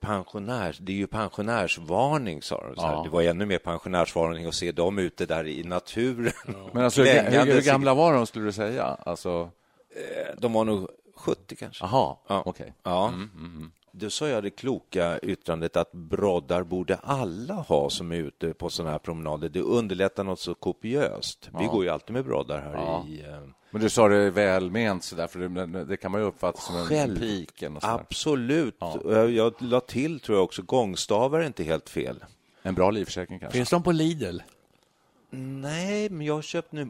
pensionärs, 0.00 0.78
det 0.78 0.92
är 0.92 0.96
ju 0.96 1.06
pensionärsvarning, 1.06 2.42
sa 2.42 2.60
de. 2.60 2.74
Ja. 2.76 3.00
Det 3.04 3.10
var 3.10 3.22
ännu 3.22 3.46
mer 3.46 3.58
pensionärsvarning 3.58 4.46
att 4.46 4.54
se 4.54 4.72
dem 4.72 4.98
ute 4.98 5.26
där 5.26 5.46
i 5.46 5.64
naturen. 5.64 6.32
Ja. 6.46 6.70
Men 6.72 6.84
alltså, 6.84 7.02
hur, 7.02 7.52
hur, 7.52 7.62
gamla 7.62 7.94
var 7.94 8.14
de, 8.14 8.26
skulle 8.26 8.44
du 8.44 8.52
säga? 8.52 8.84
Alltså... 8.84 9.50
Eh, 9.96 10.34
de 10.38 10.52
var 10.52 10.64
nog 10.64 10.88
70 11.16 11.56
kanske. 11.56 11.84
Jaha, 11.84 12.16
ja. 12.28 12.42
okej. 12.46 12.50
Okay. 12.50 12.72
Ja. 12.82 13.08
Mm, 13.08 13.30
mm, 13.36 13.56
mm. 13.56 13.72
Då 13.96 14.10
sa 14.10 14.28
jag 14.28 14.42
det 14.42 14.50
kloka 14.50 15.18
yttrandet 15.18 15.76
att 15.76 15.92
broddar 15.92 16.62
borde 16.62 16.96
alla 16.96 17.54
ha 17.54 17.90
som 17.90 18.12
är 18.12 18.16
ute 18.16 18.54
på 18.54 18.70
sådana 18.70 18.92
här 18.92 18.98
promenader. 18.98 19.48
Det 19.48 19.60
underlättar 19.60 20.24
något 20.24 20.40
så 20.40 20.54
kopiöst. 20.54 21.50
Vi 21.58 21.66
går 21.66 21.84
ju 21.84 21.90
alltid 21.90 22.14
med 22.14 22.24
broddar 22.24 22.60
här 22.60 23.08
i 23.08 23.20
eh, 23.20 23.50
men 23.70 23.82
du 23.82 23.90
sa 23.90 24.08
det 24.08 24.30
välment 24.30 25.04
sådär, 25.04 25.26
för 25.26 25.38
det, 25.38 25.84
det, 25.84 25.96
kan 25.96 26.10
man 26.10 26.20
ju 26.20 26.26
uppfatta 26.26 26.60
som 26.60 26.74
Själv, 26.74 27.14
en 27.14 27.20
piken. 27.20 27.78
Absolut. 27.82 28.76
Ja. 28.78 29.00
Jag, 29.04 29.30
jag 29.30 29.54
la 29.58 29.80
till, 29.80 30.20
tror 30.20 30.38
jag 30.38 30.44
också, 30.44 30.62
gångstavar 30.62 31.40
är 31.40 31.46
inte 31.46 31.64
helt 31.64 31.88
fel. 31.88 32.24
En 32.62 32.74
bra 32.74 32.90
livförsäkring 32.90 33.38
kanske? 33.38 33.56
Finns 33.56 33.70
de 33.70 33.82
på 33.82 33.92
Lidl? 33.92 34.38
Nej, 35.30 36.10
men 36.10 36.26
jag 36.26 36.34
har 36.34 36.42
köpt 36.42 36.72
nu. 36.72 36.88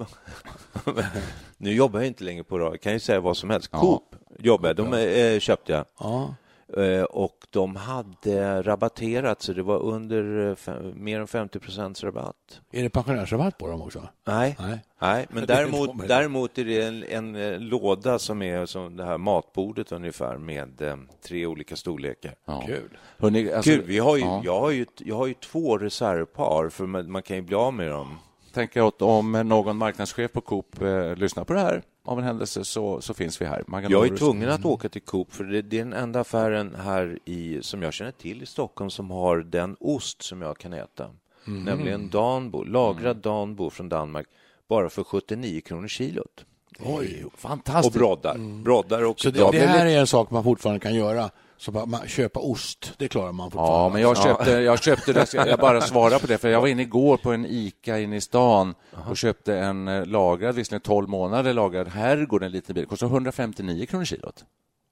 nu 1.56 1.73
jobbar 1.73 2.00
jag 2.00 2.06
inte 2.06 2.25
längre 2.25 2.44
på 2.44 2.58
radio. 2.58 2.78
kan 2.78 2.92
ju 2.92 3.00
säga 3.00 3.20
vad 3.20 3.37
som 3.37 3.50
helst. 3.50 3.70
Coop 3.70 4.16
jobbar 4.38 4.68
jag. 4.68 4.76
De 4.76 4.94
äh, 4.94 5.40
köpte 5.40 5.73
jag. 5.73 5.84
Ja. 5.99 6.34
Eh, 6.76 7.02
och 7.02 7.47
de 7.50 7.76
hade 7.76 8.62
rabatterat, 8.62 9.42
så 9.42 9.52
det 9.52 9.62
var 9.62 9.78
under 9.78 10.50
eh, 10.66 10.75
mer 10.94 11.21
än 11.21 11.26
50 11.26 11.59
procents 11.59 12.04
rabatt. 12.04 12.61
Är 12.73 12.83
det 12.83 12.90
pensionärsrabatt 12.90 13.59
på 13.59 13.66
dem 13.66 13.83
också? 13.83 14.09
Nej, 14.25 14.56
nej. 14.59 14.78
nej 15.00 15.26
men 15.30 15.47
däremot, 15.47 16.09
däremot 16.09 16.59
är 16.59 16.64
det 16.64 16.83
en, 16.83 17.04
en, 17.04 17.37
eh, 17.37 17.59
låda 17.59 18.18
som 18.18 18.42
är 18.42 18.66
som 18.66 18.97
det 18.97 19.04
här 19.04 19.18
matbordet 19.18 19.92
ungefär 19.92 20.37
med 20.37 20.83
tre 21.26 21.47
olika 21.47 21.76
storlekar. 21.76 22.35
Ja. 22.44 22.62
Kul. 22.66 22.99
Hörrni, 23.18 23.52
alltså, 23.52 23.71
Kul. 23.71 23.83
Vi 23.87 23.99
har 23.99 24.16
ju, 24.16 24.23
ja. 24.23 24.42
jag, 24.44 24.61
har 24.61 24.71
ju, 24.71 24.87
jag 24.99 25.16
har 25.16 25.26
ju 25.26 25.35
två 25.35 25.78
reservpar, 25.78 26.68
för 26.68 26.87
man, 26.87 27.11
man 27.11 27.23
kan 27.23 27.37
ju 27.37 27.42
bli 27.42 27.56
av 27.56 27.75
med 27.75 27.90
dem 27.90 28.18
tänker 28.54 28.88
att 28.88 29.02
om 29.02 29.33
någon 29.33 29.76
marknadschef 29.76 30.33
på 30.33 30.40
Coop 30.40 30.83
eh, 30.83 31.16
lyssnar 31.16 31.44
på 31.44 31.52
det 31.52 31.61
här 31.61 31.83
av 32.04 32.18
en 32.18 32.25
händelse 32.25 32.64
så, 32.64 33.00
så 33.00 33.14
finns 33.14 33.40
vi 33.40 33.46
här. 33.46 33.64
Magan 33.66 33.90
jag 33.90 34.06
är 34.06 34.16
tvungen 34.16 34.49
att 34.49 34.64
åka 34.64 34.88
till 34.88 35.02
Coop 35.02 35.32
för 35.32 35.44
det, 35.44 35.62
det, 35.62 35.78
är 35.78 35.84
den 35.84 35.92
enda 35.92 36.20
affären 36.20 36.75
här 36.75 37.18
i, 37.25 37.58
som 37.62 37.82
jag 37.82 37.92
känner 37.92 38.12
till 38.12 38.42
i 38.42 38.46
Stockholm 38.46 38.90
som 38.90 39.11
har 39.11 39.38
den 39.38 39.76
ost 39.80 40.23
som 40.23 40.42
jag 40.42 40.58
kan 40.58 40.73
äta. 40.73 41.11
Mm. 41.46 41.64
Nämligen 41.64 42.11
Danbo, 42.11 42.62
lagrad 42.62 43.16
mm. 43.16 43.20
Danbo 43.20 43.70
från 43.70 43.88
Danmark 43.88 44.26
bara 44.68 44.90
för 44.90 45.04
79 45.04 45.61
kronor 45.61 45.88
kilot. 45.88 46.44
Oj, 46.78 47.25
fantastiskt. 47.37 47.96
Och 47.96 48.00
broddar. 48.00 48.34
Mm. 48.34 48.62
broddar 48.62 49.04
och 49.04 49.20
så 49.20 49.30
det, 49.30 49.50
det 49.52 49.66
här 49.66 49.87
är 49.87 50.00
en 50.00 50.06
sak 50.06 50.30
man 50.30 50.44
fortfarande 50.44 50.80
kan 50.80 50.94
göra 50.94 51.30
så 51.56 51.73
bara, 51.73 51.87
man, 51.87 52.08
köpa 52.08 52.40
ost, 52.40 52.92
det 52.99 53.08
klarar 53.08 53.32
man 53.32 53.50
fortfarande. 53.50 53.76
Ja, 53.76 53.88
men 53.88 54.02
jag 54.02 54.23
köpte, 54.23 54.50
jag 54.50 54.82
köpte 54.82 55.12
det, 55.12 55.34
jag 55.34 55.58
bara 55.58 55.80
svarar 55.80 56.18
på 56.18 56.26
det, 56.26 56.38
för 56.38 56.49
jag 56.49 56.61
var 56.61 56.68
inne 56.68 56.82
igår 56.82 57.16
på 57.16 57.32
en 57.32 57.46
ICA 57.46 57.99
inne 57.99 58.16
i 58.16 58.20
stan 58.20 58.75
och 59.08 59.16
köpte 59.16 59.58
en 59.58 59.88
eh, 59.88 60.06
lagrad, 60.06 60.54
visserligen 60.54 60.80
12 60.80 61.08
månader 61.08 61.52
lagrad 61.52 61.88
herrgård, 61.88 62.42
en 62.42 62.52
liten 62.52 62.75
bil, 62.75 62.87
kostar 62.87 63.06
159 63.06 63.87
kronor 63.87 64.04
kilot. 64.04 64.44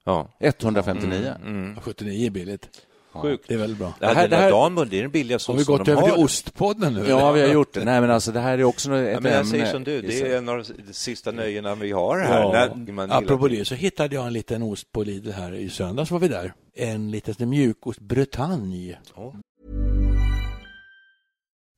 Ja. 0.04 0.28
159. 0.38 1.34
Mm, 1.42 1.64
mm. 1.64 1.80
79 1.80 2.26
är 2.26 2.30
billigt. 2.30 2.68
Sjukt. 3.12 3.44
Det 3.48 3.54
är 3.54 3.58
väldigt 3.58 3.78
bra. 3.78 3.94
Det 3.98 4.06
här, 4.06 4.28
det 4.28 4.36
här, 4.36 4.50
Danmund, 4.50 4.90
det 4.90 4.98
är 4.98 5.02
den 5.02 5.10
billigaste 5.10 5.52
Har 5.52 5.58
vi 5.58 5.64
gått 5.64 5.88
över 5.88 6.02
till 6.02 6.24
ostpodden 6.24 6.94
nu? 6.94 7.08
Ja, 7.08 7.32
vi 7.32 7.40
har 7.40 7.48
gjort 7.48 7.72
det. 7.74 7.84
Nej, 7.84 8.00
men 8.00 8.10
alltså 8.10 8.32
det 8.32 8.40
här 8.40 8.58
är 8.58 8.64
också 8.64 8.94
ett 8.94 9.12
ja, 9.12 9.20
men 9.20 9.32
Jag 9.32 9.46
säger 9.46 9.66
som 9.66 9.84
du, 9.84 10.02
det 10.02 10.20
är 10.20 10.38
en 10.38 10.48
av 10.48 10.56
de 10.56 10.92
sista 10.92 11.30
nöjena 11.30 11.74
vi 11.74 11.92
har 11.92 12.18
här. 12.18 12.40
Ja. 12.40 12.74
När 12.76 13.18
Apropå 13.18 13.48
det 13.48 13.64
så 13.64 13.74
hittade 13.74 14.14
jag 14.14 14.26
en 14.26 14.32
liten 14.32 14.62
ost 14.62 14.92
på 14.92 15.02
Lidl 15.02 15.30
här 15.30 15.54
i 15.54 15.70
söndags 15.70 16.10
var 16.10 16.18
vi 16.18 16.28
där. 16.28 16.54
En 16.74 17.10
liten 17.10 17.48
mjukost, 17.48 18.00
Bretagne. 18.00 18.98
Oh. 19.14 19.34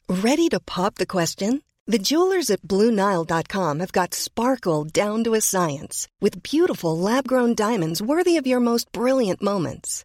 Ready 0.09 0.49
to 0.49 0.61
pop 0.61 0.95
the 0.95 1.07
question? 1.07 1.61
The 1.87 1.99
jewelers 1.99 2.51
at 2.51 2.63
BlueNile.com 2.63 3.81
have 3.81 3.93
got 3.93 4.15
sparkle 4.15 4.85
down 4.85 5.25
to 5.25 5.35
a 5.35 5.41
science 5.41 6.09
with 6.21 6.43
beautiful 6.43 6.99
lab-grown 6.99 7.55
diamonds 7.55 8.01
worthy 8.01 8.39
of 8.39 8.47
your 8.47 8.61
most 8.61 8.91
brilliant 8.93 9.43
moments. 9.43 10.05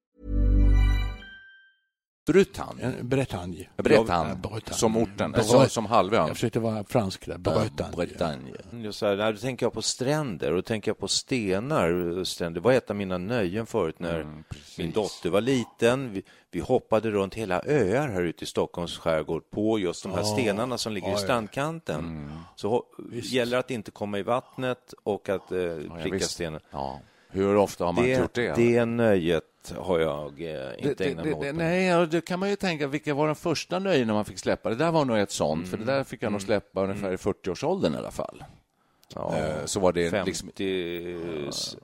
Bretagne. 2.25 2.93
Bretagne. 3.01 3.69
Bretagne. 3.77 4.35
Bretagne. 4.35 4.77
Som 4.77 4.97
orten, 4.97 5.31
Bre 5.31 5.43
som, 5.43 5.69
som 5.69 5.85
halvön. 5.85 6.27
Jag 6.27 6.35
försökte 6.35 6.59
vara 6.59 6.83
fransk 6.83 7.25
där. 7.25 7.37
Bretagne. 7.37 7.95
Bretagne. 7.95 8.51
Just 8.73 9.01
här, 9.01 9.15
när 9.15 9.31
du 9.31 9.37
tänker 9.37 9.65
jag 9.65 9.73
på 9.73 9.81
stränder 9.81 10.53
och 10.53 10.65
tänker 10.65 10.89
jag 10.89 10.97
på 10.97 11.07
stenar. 11.07 12.23
Stränder. 12.23 12.61
Det 12.61 12.63
var 12.63 12.73
ett 12.73 12.89
av 12.89 12.95
mina 12.95 13.17
nöjen 13.17 13.65
förut 13.65 13.99
när 13.99 14.19
mm, 14.19 14.43
min 14.77 14.91
dotter 14.91 15.29
var 15.29 15.41
liten. 15.41 16.13
Vi, 16.13 16.23
vi, 16.51 16.59
hoppade 16.59 17.11
runt 17.11 17.35
hela 17.35 17.61
öar 17.65 18.07
här 18.07 18.21
ute 18.23 18.43
i 18.43 18.47
Stockholms 18.47 18.97
skärgård 18.97 19.49
på 19.49 19.79
just 19.79 20.03
de 20.03 20.11
här 20.11 20.21
oh, 20.21 20.33
stenarna 20.33 20.77
som 20.77 20.93
ligger 20.93 21.09
oh, 21.09 21.15
i 21.15 21.17
strandkanten. 21.17 21.99
Mm. 21.99 22.29
Så 22.55 22.85
Visst. 23.11 23.31
gäller 23.31 23.57
att 23.57 23.71
inte 23.71 23.91
komma 23.91 24.19
i 24.19 24.23
vattnet 24.23 24.93
och 25.03 25.29
att 25.29 25.51
eh, 25.51 25.57
pricka 26.01 26.17
ja, 26.17 26.19
stenen. 26.19 26.59
Ja. 26.71 26.99
Hur 27.29 27.55
ofta 27.55 27.85
har 27.85 27.93
man 27.93 28.03
det, 28.03 28.17
gjort 28.17 28.33
det? 28.33 28.55
Det 28.55 28.85
nöjet 28.85 29.43
har 29.77 29.99
jag 29.99 30.41
eh, 30.41 30.87
inte 30.87 31.05
ägnat 31.05 31.25
mig 31.25 31.33
åt. 31.33 31.55
Nej, 31.55 31.85
ja, 31.85 32.05
det 32.05 32.21
kan 32.21 32.39
man 32.39 32.49
ju 32.49 32.55
tänka. 32.55 32.87
Vilka 32.87 33.13
var 33.13 33.27
de 33.27 33.35
första 33.35 33.79
nöjena 33.79 34.13
man 34.13 34.25
fick 34.25 34.39
släppa? 34.39 34.69
Det 34.69 34.75
där 34.75 34.91
var 34.91 35.05
nog 35.05 35.17
ett 35.17 35.31
sånt, 35.31 35.57
mm. 35.57 35.69
för 35.69 35.77
det 35.77 35.85
där 35.85 36.03
fick 36.03 36.23
jag 36.23 36.31
nog 36.31 36.41
mm. 36.41 36.45
släppa 36.45 36.83
ungefär 36.83 37.11
i 37.11 37.15
40-årsåldern 37.15 37.91
mm. 37.91 37.95
i 37.95 37.99
alla 37.99 38.11
fall. 38.11 38.43
Ja. 39.15 39.37
eh, 39.37 39.65
så 39.65 39.79
var 39.79 39.93
det 39.93 40.09
50, 40.09 40.25
liksom 40.29 40.49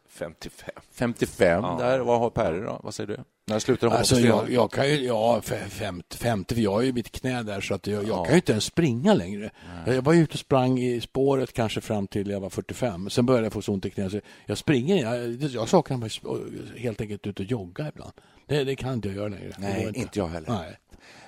55. 0.09 0.69
55 0.91 1.63
Ja. 1.63 1.77
där. 1.79 1.99
Vad 1.99 2.19
har 2.19 2.29
Perre 2.29 2.59
då? 2.65 2.79
Vad 2.83 2.93
säger 2.93 3.07
du? 3.07 3.17
När 3.49 3.59
slutar 3.59 3.87
hoppa 3.87 3.97
Alltså 3.99 4.19
jag, 4.19 4.51
jag 4.51 4.71
kan 4.71 4.89
ju, 4.89 4.95
ja, 5.05 5.41
fe- 5.43 5.69
50, 5.69 6.17
50, 6.17 6.55
för 6.55 6.61
jag 6.61 6.71
har 6.71 6.81
ju 6.81 6.93
mitt 6.93 7.11
knä 7.11 7.43
där 7.43 7.61
så 7.61 7.73
att 7.73 7.87
jag, 7.87 8.03
jag 8.03 8.09
Ja. 8.09 8.23
kan 8.23 8.33
ju 8.33 8.35
inte 8.37 8.51
ens 8.51 8.63
springa 8.63 9.13
längre. 9.13 9.49
Jag, 9.85 9.95
jag 9.95 10.01
var 10.01 10.13
ute 10.13 10.33
och 10.33 10.39
sprang 10.39 10.79
i 10.79 11.01
spåret 11.01 11.53
kanske 11.53 11.81
fram 11.81 12.07
till 12.07 12.29
jag 12.29 12.39
var 12.39 12.49
45. 12.49 13.09
Sen 13.09 13.25
började 13.25 13.45
jag 13.45 13.53
få 13.53 13.61
så 13.61 13.73
ont 13.73 13.85
i 13.85 13.89
knät 13.89 14.11
så 14.11 14.19
jag 14.45 14.57
springer, 14.57 14.95
jag, 15.03 15.29
jag 15.41 15.69
saknar 15.69 15.97
mig 15.97 16.09
helt 16.77 17.01
enkelt 17.01 17.27
ut 17.27 17.39
och 17.39 17.45
jogga 17.45 17.87
ibland. 17.87 18.11
Det, 18.45 18.63
det 18.63 18.75
kan 18.75 18.93
inte 18.93 19.07
jag 19.07 19.15
göra 19.17 19.27
längre. 19.27 19.51
Nej, 19.57 19.91
inte 19.95 20.19
jag 20.19 20.27
heller. 20.27 20.49
Nej. 20.49 20.77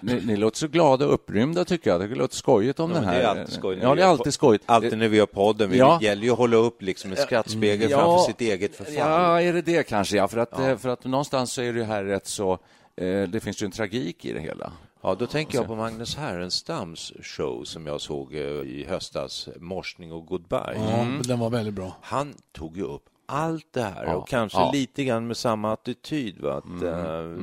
Ni, 0.02 0.22
ni 0.26 0.36
låter 0.38 0.58
så 0.58 0.68
glada 0.68 1.06
och 1.08 1.14
upprymda 1.14 1.66
tycker 1.66 1.90
jag. 1.90 2.02
Det 2.02 2.08
låter 2.16 2.36
skojigt 2.36 2.80
om 2.80 2.90
Ja, 2.90 2.96
den 2.96 3.06
men 3.06 3.14
här. 3.14 3.20
det 3.22 3.26
är 3.28 3.30
alltid 3.40 3.54
skoj 3.56 3.76
när 3.76 3.84
Ja, 3.84 3.96
det 3.96 4.02
är 4.02 4.06
alltid 4.08 4.34
skojigt. 4.34 4.64
Alltid 4.68 4.98
när 4.98 5.08
vi 5.08 5.18
gör 5.18 5.26
podden. 5.26 5.70
Vi 5.70 5.78
Ja. 5.78 6.00
gäller 6.02 6.24
ju 6.24 6.32
att 6.32 6.38
hålla 6.38 6.58
upp 6.58 6.82
liksom 6.82 7.12
en 7.12 7.18
skrattspegel 7.18 7.92
Ja. 7.92 7.98
framför 8.00 8.24
sitt 8.32 8.42
eget 8.42 8.76
förfall. 8.76 8.94
Ja, 8.96 9.42
är 9.42 9.54
det 9.54 9.62
det 9.62 9.84
kanske? 9.84 10.18
Ja, 10.18 10.28
för 10.28 10.38
att, 10.38 10.60
eh, 10.60 10.78
för 10.78 10.90
att 10.90 11.06
någonstans 11.06 11.52
så 11.54 11.62
är 11.62 11.74
det 11.74 11.80
ju 11.80 11.86
här 11.86 12.04
rätt 12.04 12.28
så... 12.28 12.52
Eh, 12.96 13.22
det 13.24 13.40
finns 13.44 13.62
ju 13.62 13.66
en 13.66 13.72
tragik 13.72 14.26
i 14.26 14.34
det 14.34 14.40
hela. 14.40 14.72
Ja, 15.02 15.16
då 15.16 15.28
tänker 15.28 15.58
jag 15.58 15.68
på 15.68 15.76
Magnus 15.76 16.16
Härenstams 16.16 17.14
show 17.22 17.64
som 17.64 17.88
jag 17.88 18.02
såg 18.02 18.34
eh, 18.36 18.40
i 18.42 18.86
höstas, 18.90 19.50
Morsning 19.60 20.12
och 20.12 20.26
Goodbye. 20.26 20.76
Ja, 20.76 21.06
den 21.24 21.40
var 21.40 21.50
väldigt 21.50 21.74
bra. 21.74 21.96
Han 22.02 22.34
tog 22.52 22.78
ju 22.78 22.84
upp 22.84 23.04
allt 23.26 23.66
det 23.74 23.82
här 23.82 24.06
Ja, 24.06 24.16
och 24.16 24.28
kanske 24.28 24.58
ja. 24.58 24.72
lite 24.74 25.04
grann 25.04 25.28
med 25.28 25.38
samma 25.38 25.74
attityd. 25.74 26.40
Va? 26.42 26.54
Att, 26.58 26.84
eh, 26.84 27.38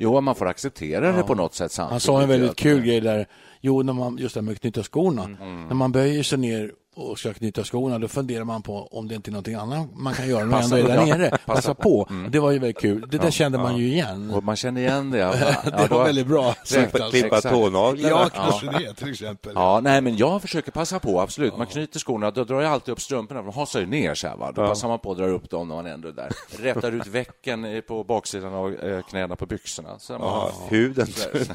Jo, 0.00 0.20
man 0.20 0.34
får 0.34 0.46
acceptera 0.46 1.12
det 1.12 1.22
på 1.22 1.34
något 1.34 1.54
sätt. 1.54 1.76
Han 1.76 2.00
sa 2.00 2.22
en 2.22 2.28
väldigt 2.28 2.56
kul 2.56 2.82
grej 2.82 3.00
där. 3.00 3.26
Jo, 3.60 3.82
när 3.82 3.92
man, 3.92 4.18
just 4.18 4.34
det 4.34 4.40
här 4.40 4.44
med 4.44 4.52
att 4.52 4.60
knyta 4.60 4.82
skorna. 4.82 5.24
Mm. 5.24 5.66
När 5.66 5.74
man 5.74 5.92
böjer 5.92 6.22
sig 6.22 6.38
ner 6.38 6.72
och 6.94 7.18
ska 7.18 7.32
knyta 7.32 7.64
skorna, 7.64 7.98
då 7.98 8.08
funderar 8.08 8.44
man 8.44 8.62
på 8.62 8.88
om 8.90 9.08
det 9.08 9.14
inte 9.14 9.30
är 9.30 9.32
någonting 9.32 9.54
annat 9.54 9.88
man 9.94 10.14
kan 10.14 10.28
göra 10.28 10.40
när 10.40 10.46
man 10.46 10.60
Passa- 10.62 10.78
ändå 10.78 10.92
är 10.92 10.96
där 10.96 11.06
ja, 11.06 11.16
nere. 11.16 11.30
passa 11.30 11.44
Passa 11.46 11.74
på. 11.74 12.08
Det 12.30 12.38
var 12.38 12.50
ju 12.50 12.58
väldigt 12.58 12.78
kul. 12.78 13.06
Det 13.10 13.18
där 13.18 13.30
kände 13.30 13.58
man 13.58 13.76
ju 13.76 13.86
igen. 13.86 14.30
Och 14.30 14.44
man 14.44 14.56
känner 14.56 14.80
igen 14.80 15.10
det. 15.10 15.18
Ja, 15.18 15.32
det 15.64 15.72
ja, 15.78 15.86
var 15.90 16.04
väldigt 16.04 16.26
bra 16.26 16.54
sagt 16.64 16.90
klippa, 16.90 17.04
alltså. 17.04 17.20
klippa 17.20 17.40
tånaglarna. 17.40 18.08
Ja, 18.08 18.28
kanske 18.34 18.66
det 18.66 18.94
till 18.94 19.10
exempel. 19.10 19.52
Ja, 19.54 19.80
nej, 19.82 20.00
men 20.00 20.16
jag 20.16 20.42
försöker 20.42 20.72
passa 20.72 20.98
på, 20.98 21.20
absolut. 21.20 21.56
Man 21.56 21.66
knyter 21.66 22.00
skorna, 22.00 22.30
då 22.30 22.44
drar 22.44 22.60
jag 22.60 22.72
alltid 22.72 22.92
upp 22.92 23.00
strumporna, 23.00 23.42
de 23.42 23.52
hasar 23.52 23.80
ju 23.80 23.86
ner 23.86 24.14
så 24.14 24.28
här, 24.28 24.36
va? 24.36 24.52
Då 24.52 24.66
passar 24.66 24.88
man 24.88 24.98
på 24.98 25.12
att 25.12 25.18
dra 25.18 25.26
upp 25.26 25.50
dem 25.50 25.68
när 25.68 25.74
man 25.74 25.86
ändå 25.86 26.08
är 26.08 26.12
där. 26.12 26.30
Rätar 26.58 26.92
ut 26.92 27.06
vecken 27.06 27.64
eh, 27.64 27.80
på 27.80 28.04
baksidan 28.04 28.54
av 28.54 28.74
eh, 28.74 29.02
knäna 29.02 29.36
på 29.36 29.46
byxorna. 29.46 29.98
Så 29.98 30.12
man, 30.12 30.20
Ja, 30.22 30.52
huden. 30.68 31.06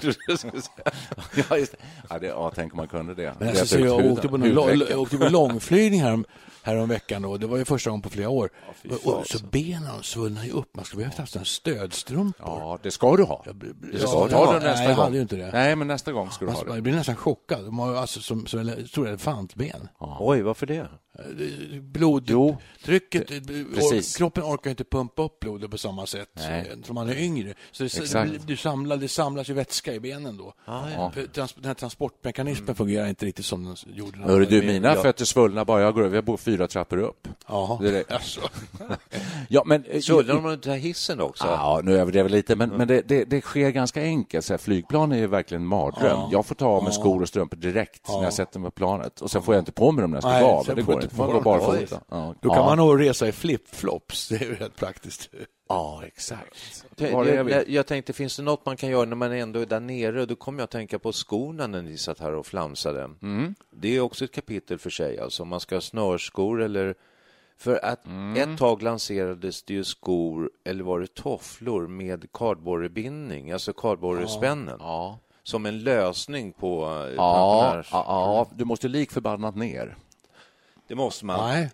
ja, 1.49 1.57
just 1.57 1.71
det. 1.71 1.77
Ja, 2.09 2.19
det, 2.19 2.27
ja, 2.27 2.51
tänk 2.55 2.73
om 2.73 2.77
man 2.77 2.87
kunde 2.87 3.13
det. 3.13 3.33
Men 3.39 3.49
alltså, 3.49 3.79
jag 3.79 3.95
huden, 3.95 4.11
åkte 4.11 4.27
på, 4.27 4.37
någon, 4.37 4.79
jag 4.89 4.99
på 5.27 5.33
långflygning 5.33 6.01
här, 6.01 6.23
härom 6.63 6.89
veckan 6.89 7.21
då. 7.21 7.37
Det 7.37 7.47
var 7.47 7.57
ju 7.57 7.65
första 7.65 7.89
gången 7.89 8.01
på 8.01 8.09
flera 8.09 8.29
år. 8.29 8.49
fy 8.83 8.89
och, 8.89 9.27
så 9.27 9.39
benen 9.51 10.03
svullnade 10.03 10.47
ju 10.47 10.53
upp. 10.53 10.75
Man 10.75 10.85
skulle 10.85 10.99
behövt 10.99 11.17
haft 11.17 11.35
en 11.35 11.45
stödstrumpor. 11.45 12.47
Ja, 12.59 12.79
det 12.83 12.91
ska 12.91 13.15
du 13.17 13.23
ha. 13.23 13.45
Det 13.91 13.97
ska 13.99 14.07
Ja, 14.07 14.27
du 14.29 14.31
ja, 14.35 14.53
det 14.53 14.59
nästa 14.59 14.69
nej, 14.79 14.87
jag 14.87 14.95
gång. 14.95 15.03
hade 15.05 15.15
ju 15.15 15.21
inte 15.21 15.35
det. 15.35 15.51
Nej, 15.51 15.75
men 15.75 15.87
nästa 15.87 16.11
gång 16.11 16.31
ska 16.31 16.45
du 16.45 16.51
ha 16.51 16.57
Man, 16.57 16.65
det. 16.65 16.71
man 16.73 16.83
blir 16.83 16.93
nästan 16.93 17.15
chockad. 17.15 17.65
De 17.65 17.79
har 17.79 17.91
ju 17.91 17.97
alltså 17.97 18.19
som, 18.21 18.45
som 18.45 18.59
ele- 18.59 18.87
stora 18.87 19.09
elefantben. 19.09 19.87
Oj, 20.19 20.41
varför 20.41 20.65
det? 20.65 20.87
Blodtrycket, 21.81 23.29
kroppen 24.17 24.43
orkar 24.43 24.69
inte 24.69 24.83
pumpa 24.83 25.23
upp 25.23 25.39
blodet 25.39 25.71
på 25.71 25.77
samma 25.77 26.05
sätt 26.05 26.29
Nej. 26.33 26.71
som 26.83 26.95
man 26.95 27.09
är 27.09 27.17
yngre. 27.17 27.53
Så 27.71 27.83
det, 27.83 28.47
du 28.47 28.57
samlar, 28.57 28.97
det 28.97 29.07
samlas 29.07 29.49
ju 29.49 29.53
vätska 29.53 29.93
i 29.93 29.99
benen 29.99 30.37
då. 30.37 30.53
ja. 30.65 31.11
Trans, 31.33 31.53
den 31.53 31.65
här 31.65 31.73
transportmekanismen 31.73 32.75
fungerar 32.75 33.07
inte 33.07 33.25
riktigt 33.25 33.45
som 33.45 33.65
den 33.65 33.75
gjorde. 33.95 34.19
man 34.19 34.45
du, 34.45 34.61
mina 34.61 34.95
fötter 34.95 35.25
svullnar 35.25 35.65
bara 35.65 35.81
jag 35.81 35.93
går 35.93 36.03
över. 36.05 36.15
Jag 36.15 36.25
bor 36.25 36.37
fyra 36.37 36.67
trappor 36.67 36.97
upp. 36.97 37.27
Är 37.47 37.91
det. 37.91 38.03
Alltså. 38.17 38.41
Ja, 39.49 39.63
men... 39.65 39.83
eh, 39.85 39.99
Svullnar 39.99 40.33
de 40.35 40.53
inte 40.53 40.71
hissen 40.71 41.21
också? 41.21 41.45
Ja, 41.45 41.81
nu 41.83 41.97
överdriver 41.97 42.29
jag 42.29 42.31
lite, 42.35 42.55
men, 42.55 42.69
men 42.69 42.87
det, 42.87 43.01
det, 43.07 43.23
det 43.23 43.41
sker 43.41 43.69
ganska 43.69 44.01
enkelt. 44.01 44.45
Så 44.45 44.53
här, 44.53 44.57
flygplan 44.57 45.11
är 45.11 45.17
ju 45.17 45.27
verkligen 45.27 45.61
en 45.61 45.67
mardröm. 45.67 46.19
Jag 46.31 46.45
får 46.45 46.55
ta 46.55 46.67
av 46.67 46.83
mig 46.83 46.93
skor 46.93 47.21
och 47.21 47.27
strumpor 47.27 47.57
direkt 47.57 48.07
när 48.09 48.23
jag 48.23 48.33
sätter 48.33 48.59
mig 48.59 48.71
på 48.71 48.75
planet. 48.75 49.21
Och 49.21 49.31
sen 49.31 49.41
får 49.41 49.53
jag 49.55 49.61
inte 49.61 49.71
på 49.71 49.91
mig 49.91 50.01
dem 50.01 50.11
när 50.11 50.15
jag 50.17 50.23
ska 50.23 50.31
Nej, 50.31 50.41
gå 50.41 50.47
av. 50.47 50.65
Det 50.75 50.81
går 50.81 51.06
inte 51.07 51.17
Man 51.21 51.31
går 51.31 51.41
barfota. 51.41 52.01
Ja. 52.09 52.35
Då 52.41 52.49
kan 52.49 52.57
ja. 52.57 52.65
man 52.65 52.77
nog 52.77 53.01
resa 53.01 53.27
i 53.27 53.31
flipflops. 53.31 54.27
Det 54.29 54.35
är 54.35 54.45
ju 54.45 54.55
rätt 54.55 54.75
praktiskt. 54.75 55.29
Ja, 55.69 56.01
exakt. 56.05 56.85
Jag, 56.97 57.69
jag, 57.69 57.87
tänkte, 57.87 58.13
finns 58.13 58.37
det 58.37 58.43
något 58.43 58.65
man 58.65 58.77
kan 58.77 58.89
göra 58.89 59.05
när 59.05 59.15
man 59.15 59.31
ändå 59.31 59.59
är 59.59 59.65
där 59.65 59.79
nere? 59.79 60.25
Då 60.25 60.35
kommer 60.35 60.59
jag 60.59 60.63
att 60.63 60.71
tänka 60.71 60.99
på 60.99 61.11
skorna 61.11 61.67
när 61.67 61.81
ni 61.81 61.97
satt 61.97 62.19
här 62.19 62.33
och 62.33 62.45
flamsade. 62.45 63.09
Mm. 63.21 63.55
Det 63.71 63.95
är 63.95 63.99
också 64.01 64.25
ett 64.25 64.33
kapitel 64.33 64.79
för 64.79 64.89
sig, 64.89 65.19
alltså 65.19 65.43
om 65.43 65.49
man 65.49 65.59
ska 65.59 65.75
ha 65.75 65.81
snörskor 65.81 66.61
eller... 66.61 66.95
För 67.59 67.85
att 67.85 68.05
Mm. 68.05 68.51
ett 68.53 68.59
tag 68.59 68.81
lanserades 68.83 69.63
det 69.63 69.73
ju 69.73 69.83
skor, 69.83 70.51
eller 70.65 70.83
var 70.83 70.99
det 70.99 71.13
tofflor, 71.13 71.87
med 71.87 72.31
kardborrebindning, 72.33 73.51
alltså 73.51 73.73
kardborrespännen, 73.73 74.75
Ja. 74.79 75.19
som 75.43 75.65
en 75.65 75.79
lösning 75.79 76.53
på 76.53 76.83
eh, 76.85 77.13
Ja, 77.15 77.75
ja, 77.75 77.83
ja, 77.91 78.47
du 78.55 78.65
måste 78.65 78.87
lik 78.87 79.11
förbannat 79.11 79.55
ner. 79.55 79.97
Det 80.87 80.95
måste 80.95 81.25
man. 81.25 81.49
Nej, 81.49 81.69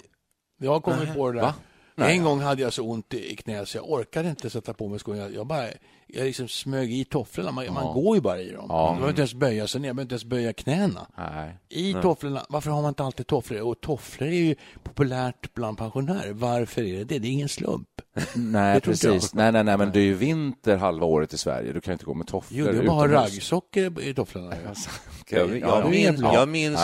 jag 0.57 0.71
har 0.71 0.79
kommit 0.79 1.13
på 1.13 1.31
det 1.31 1.37
där. 1.37 1.45
Va? 1.45 1.53
Nej. 1.95 2.17
En 2.17 2.23
gång 2.23 2.39
hade 2.41 2.61
jag 2.61 2.73
så 2.73 2.83
ont 2.83 3.13
i 3.13 3.35
knät 3.35 3.69
så 3.69 3.77
jag 3.77 3.91
orkade 3.91 4.29
inte 4.29 4.49
sätta 4.49 4.73
på 4.73 4.87
mig 4.87 4.99
skorna. 4.99 5.17
Jag, 5.17 5.33
jag 5.33 5.47
bara 5.47 5.67
jag 6.07 6.25
liksom 6.25 6.47
smög 6.47 6.93
i 6.93 7.05
tofflorna. 7.05 7.51
Man, 7.51 7.73
man 7.73 7.93
går 7.93 8.15
ju 8.15 8.21
bara 8.21 8.41
i 8.41 8.51
dem. 8.51 8.65
Ja. 8.69 8.85
Man 8.85 8.95
behöver 8.95 9.09
inte 9.09 9.21
ens 9.21 9.33
böja 9.33 9.67
sig 9.67 9.81
ner, 9.81 9.89
man 9.89 9.95
behöver 9.95 10.05
inte 10.05 10.13
ens 10.13 10.25
böja 10.25 10.53
knäna. 10.53 11.07
Nej. 11.17 11.57
I 11.69 11.93
tofflorna, 11.93 12.45
varför 12.49 12.71
har 12.71 12.81
man 12.81 12.89
inte 12.89 13.03
alltid 13.03 13.27
tofflor? 13.27 13.61
Och 13.61 13.81
tofflor 13.81 14.29
är 14.29 14.33
ju 14.33 14.55
populärt 14.83 15.53
bland 15.53 15.77
pensionärer. 15.77 16.33
Varför 16.33 16.81
är 16.81 16.93
det 16.93 17.03
det? 17.03 17.19
Det 17.19 17.27
är 17.27 17.31
ingen 17.31 17.49
slump. 17.49 17.87
Nej, 18.35 18.81
precis. 18.81 19.33
Nej, 19.33 19.51
nej, 19.51 19.63
nej, 19.63 19.77
men 19.77 19.91
det 19.91 19.99
är 19.99 20.03
ju 20.03 20.13
vinter 20.13 20.77
halva 20.77 21.05
året 21.05 21.33
i 21.33 21.37
Sverige. 21.37 21.73
Du 21.73 21.81
kan 21.81 21.91
inte 21.93 22.05
gå 22.05 22.13
med 22.13 22.27
tofflor 22.27 22.59
Jo, 22.59 22.65
det 22.65 22.71
är 22.71 22.83
bara 22.87 22.91
att 22.91 22.95
ha 22.97 23.05
utomhus. 23.05 23.33
raggsockor 23.33 24.01
i 24.01 24.13
tofflorna. 24.13 24.55
ju. 24.55 25.37
Jag, 25.37 25.49
Ja, 25.49 25.55
jag, 25.59 25.83
ja. 25.85 25.87
minns, 25.89 26.19
Ja. 26.21 26.33
jag 26.33 26.49
minns. 26.49 26.79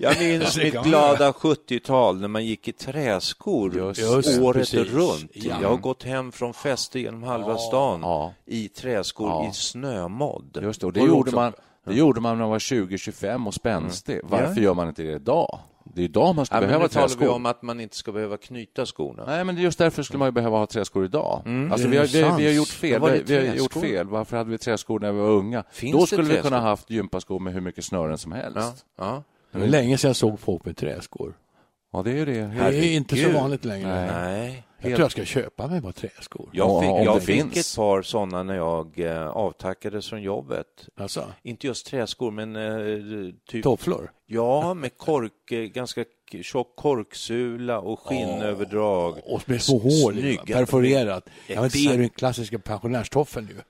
Jag 0.00 0.18
minns 0.20 0.56
mitt 0.62 0.82
glada 0.82 1.30
70-tal 1.32 2.20
när 2.20 2.28
man 2.28 2.44
gick 2.46 2.68
i 2.68 2.72
träskor 2.72 3.76
Just 3.96 4.40
året 4.40 4.56
precis. 4.70 4.92
runt. 4.92 5.30
Ja. 5.34 5.56
Jag 5.62 5.68
har 5.68 5.76
gått 5.76 6.02
hem 6.02 6.32
från 6.32 6.54
fester 6.54 6.98
genom 6.98 7.22
halva 7.22 7.56
stan 7.58 8.00
Ja. 8.02 8.32
i 8.46 8.68
träskor 8.68 9.28
Ja. 9.28 9.48
i 9.50 9.54
snömodd. 9.54 10.58
Just 10.62 10.80
det, 10.80 10.86
och 10.86 10.92
det 10.92 11.00
Och 11.00 11.06
gjorde 11.08 11.20
också- 11.20 11.36
man 11.36 11.52
det 11.86 11.94
gjorde 11.94 12.20
man 12.20 12.32
när 12.38 12.42
man 12.44 12.50
var 12.50 12.58
20-25 12.58 13.46
och 13.46 13.54
spänstig. 13.54 14.20
Varför 14.24 14.60
gör 14.60 14.74
man 14.74 14.88
inte 14.88 15.02
det 15.02 15.12
idag? 15.12 15.58
Det 15.98 16.02
är 16.02 16.04
idag 16.04 16.34
man 16.34 16.36
Ja, 16.42 16.44
skulle 16.44 16.60
men 16.60 16.68
behöva 16.68 16.84
nu 16.84 16.88
talar 16.88 17.08
vi 17.08 17.14
träskor. 17.14 17.34
om 17.34 17.46
att 17.46 17.62
man 17.62 17.80
inte 17.80 17.96
ska 17.96 18.12
behöva 18.12 18.36
knyta 18.36 18.86
skorna. 18.86 19.24
Nej, 19.26 19.44
men 19.44 19.54
det 19.54 19.60
är 19.60 19.62
just 19.62 19.78
därför 19.78 20.02
skulle 20.02 20.18
man 20.18 20.28
ju 20.28 20.32
behöva 20.32 20.58
ha 20.58 20.66
träskor 20.66 21.04
idag. 21.04 21.42
Alltså, 21.72 21.88
Det 21.88 21.90
vi, 21.90 21.96
har, 21.98 22.06
vi, 22.36 22.42
vi 22.42 22.46
har 22.48 22.54
gjort 22.54 22.68
fel. 22.68 23.00
Vi, 23.26 23.36
har 23.36 23.44
gjort 23.54 23.72
träskor. 23.72 23.80
fel. 23.80 24.06
Varför 24.08 24.36
hade 24.36 24.50
vi 24.50 24.58
träskor 24.58 25.00
när 25.00 25.12
vi 25.12 25.18
var 25.20 25.28
unga? 25.28 25.64
Finns 25.70 25.92
Då 25.92 26.06
skulle 26.06 26.22
vi 26.22 26.28
träskor? 26.28 26.48
kunna 26.50 26.60
haft 26.60 26.90
gympaskor 26.90 27.38
med 27.40 27.52
hur 27.52 27.60
mycket 27.60 27.84
snören 27.84 28.18
som 28.18 28.32
helst. 28.32 28.56
Ja, 28.56 28.72
Ja, 28.98 29.04
ja. 29.06 29.22
Det 29.52 29.58
var 29.58 29.66
länge 29.66 29.98
sedan 29.98 30.08
jag 30.08 30.16
såg 30.16 30.40
folk 30.40 30.64
med 30.64 30.76
träskor. 30.76 31.34
Det 32.04 32.10
är 32.10 32.14
ju 32.14 32.24
det. 32.24 32.46
Det 32.70 32.86
är 32.86 32.96
inte 32.96 33.16
så 33.16 33.30
vanligt 33.30 33.64
längre. 33.64 34.12
Nej. 34.12 34.64
Jag 34.80 34.90
tror 34.90 35.00
jag 35.00 35.10
ska 35.10 35.24
köpa 35.24 35.66
mig 35.66 35.80
bara 35.80 35.92
träskor. 35.92 36.50
Jag 36.52 36.82
fick, 36.82 37.06
jag 37.06 37.22
fick 37.22 37.52
finns. 37.52 37.70
ett 37.72 37.76
par 37.76 38.02
sådana 38.02 38.42
när 38.42 38.54
jag 38.56 39.00
eh, 39.00 39.28
avtackades 39.28 40.08
från 40.08 40.22
jobbet. 40.22 40.66
Alltså, 40.96 41.32
Inte 41.42 41.66
just 41.66 41.86
träskor, 41.86 42.30
men 42.30 42.56
eh, 42.56 43.34
typ... 43.48 43.62
tofflor. 43.62 44.12
Ja, 44.26 44.74
med 44.74 44.96
kork, 44.96 45.52
eh, 45.52 45.60
ganska 45.60 46.04
tjock 46.42 46.76
korksula 46.76 47.80
och 47.80 48.00
skinnöverdrag. 48.00 49.18
Och 49.24 49.48
med 49.48 49.62
små 49.62 49.78
hål 49.78 50.14
Snygga. 50.14 50.56
perforerat. 50.56 51.28
Ja, 51.46 51.60
men 51.60 51.70
det 51.70 51.86
är 51.86 51.98
den 51.98 52.08
klassiska 52.08 52.58
pensionärstoffeln 52.58 53.48
ju. 53.48 53.62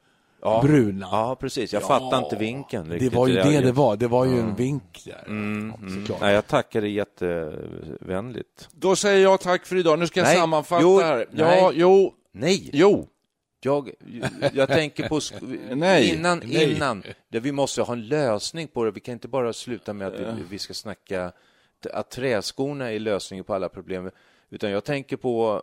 Ja. 0.42 0.62
Bruna. 0.64 1.08
Ja, 1.10 1.36
precis. 1.40 1.72
Jag 1.72 1.82
Ja. 1.82 1.86
fattar 1.86 2.18
inte 2.24 2.36
vinkeln. 2.36 2.88
Det 2.88 2.94
riktigt 2.94 3.12
var 3.12 3.28
ju 3.28 3.34
det 3.34 3.60
det 3.60 3.72
var. 3.72 3.96
Det 3.96 4.08
var 4.08 4.24
ju 4.24 4.38
en 4.40 4.54
vink 4.54 5.02
där. 5.04 5.24
Mm, 5.26 5.74
mm. 5.82 6.04
Nej, 6.20 6.34
jag 6.34 6.46
tackar 6.46 6.80
dig 6.80 6.92
jättevänligt. 6.92 8.68
Då 8.72 8.96
säger 8.96 9.22
jag 9.22 9.40
tack 9.40 9.66
för 9.66 9.76
idag. 9.76 9.98
Nu 9.98 10.06
ska 10.06 10.20
jag 10.20 10.26
Nej. 10.26 10.36
sammanfatta 10.36 10.82
Jo, 10.82 11.00
här. 11.00 11.26
nej. 11.30 11.58
Ja, 11.58 11.70
jo, 11.74 12.14
Nej, 12.32 12.70
jo. 12.72 13.08
jag, 13.60 13.90
jag 14.52 14.68
tänker 14.68 15.08
på... 15.08 15.20
Nej. 15.74 16.14
Innan, 16.14 16.38
Nej. 16.44 16.72
innan. 16.72 17.02
Det, 17.28 17.40
vi 17.40 17.52
måste 17.52 17.82
ha 17.82 17.92
en 17.92 18.08
lösning 18.08 18.68
på 18.68 18.84
det. 18.84 18.90
Vi 18.90 19.00
kan 19.00 19.12
inte 19.12 19.28
bara 19.28 19.52
sluta 19.52 19.92
med 19.92 20.08
att 20.08 20.20
vi, 20.20 20.42
vi 20.50 20.58
ska 20.58 20.74
snacka 20.74 21.32
att 21.92 22.10
träskorna 22.10 22.92
är 22.92 22.98
lösningen 22.98 23.44
på 23.44 23.54
alla 23.54 23.68
problem. 23.68 24.10
Utan 24.50 24.70
jag 24.70 24.84
tänker 24.84 25.16
på 25.16 25.62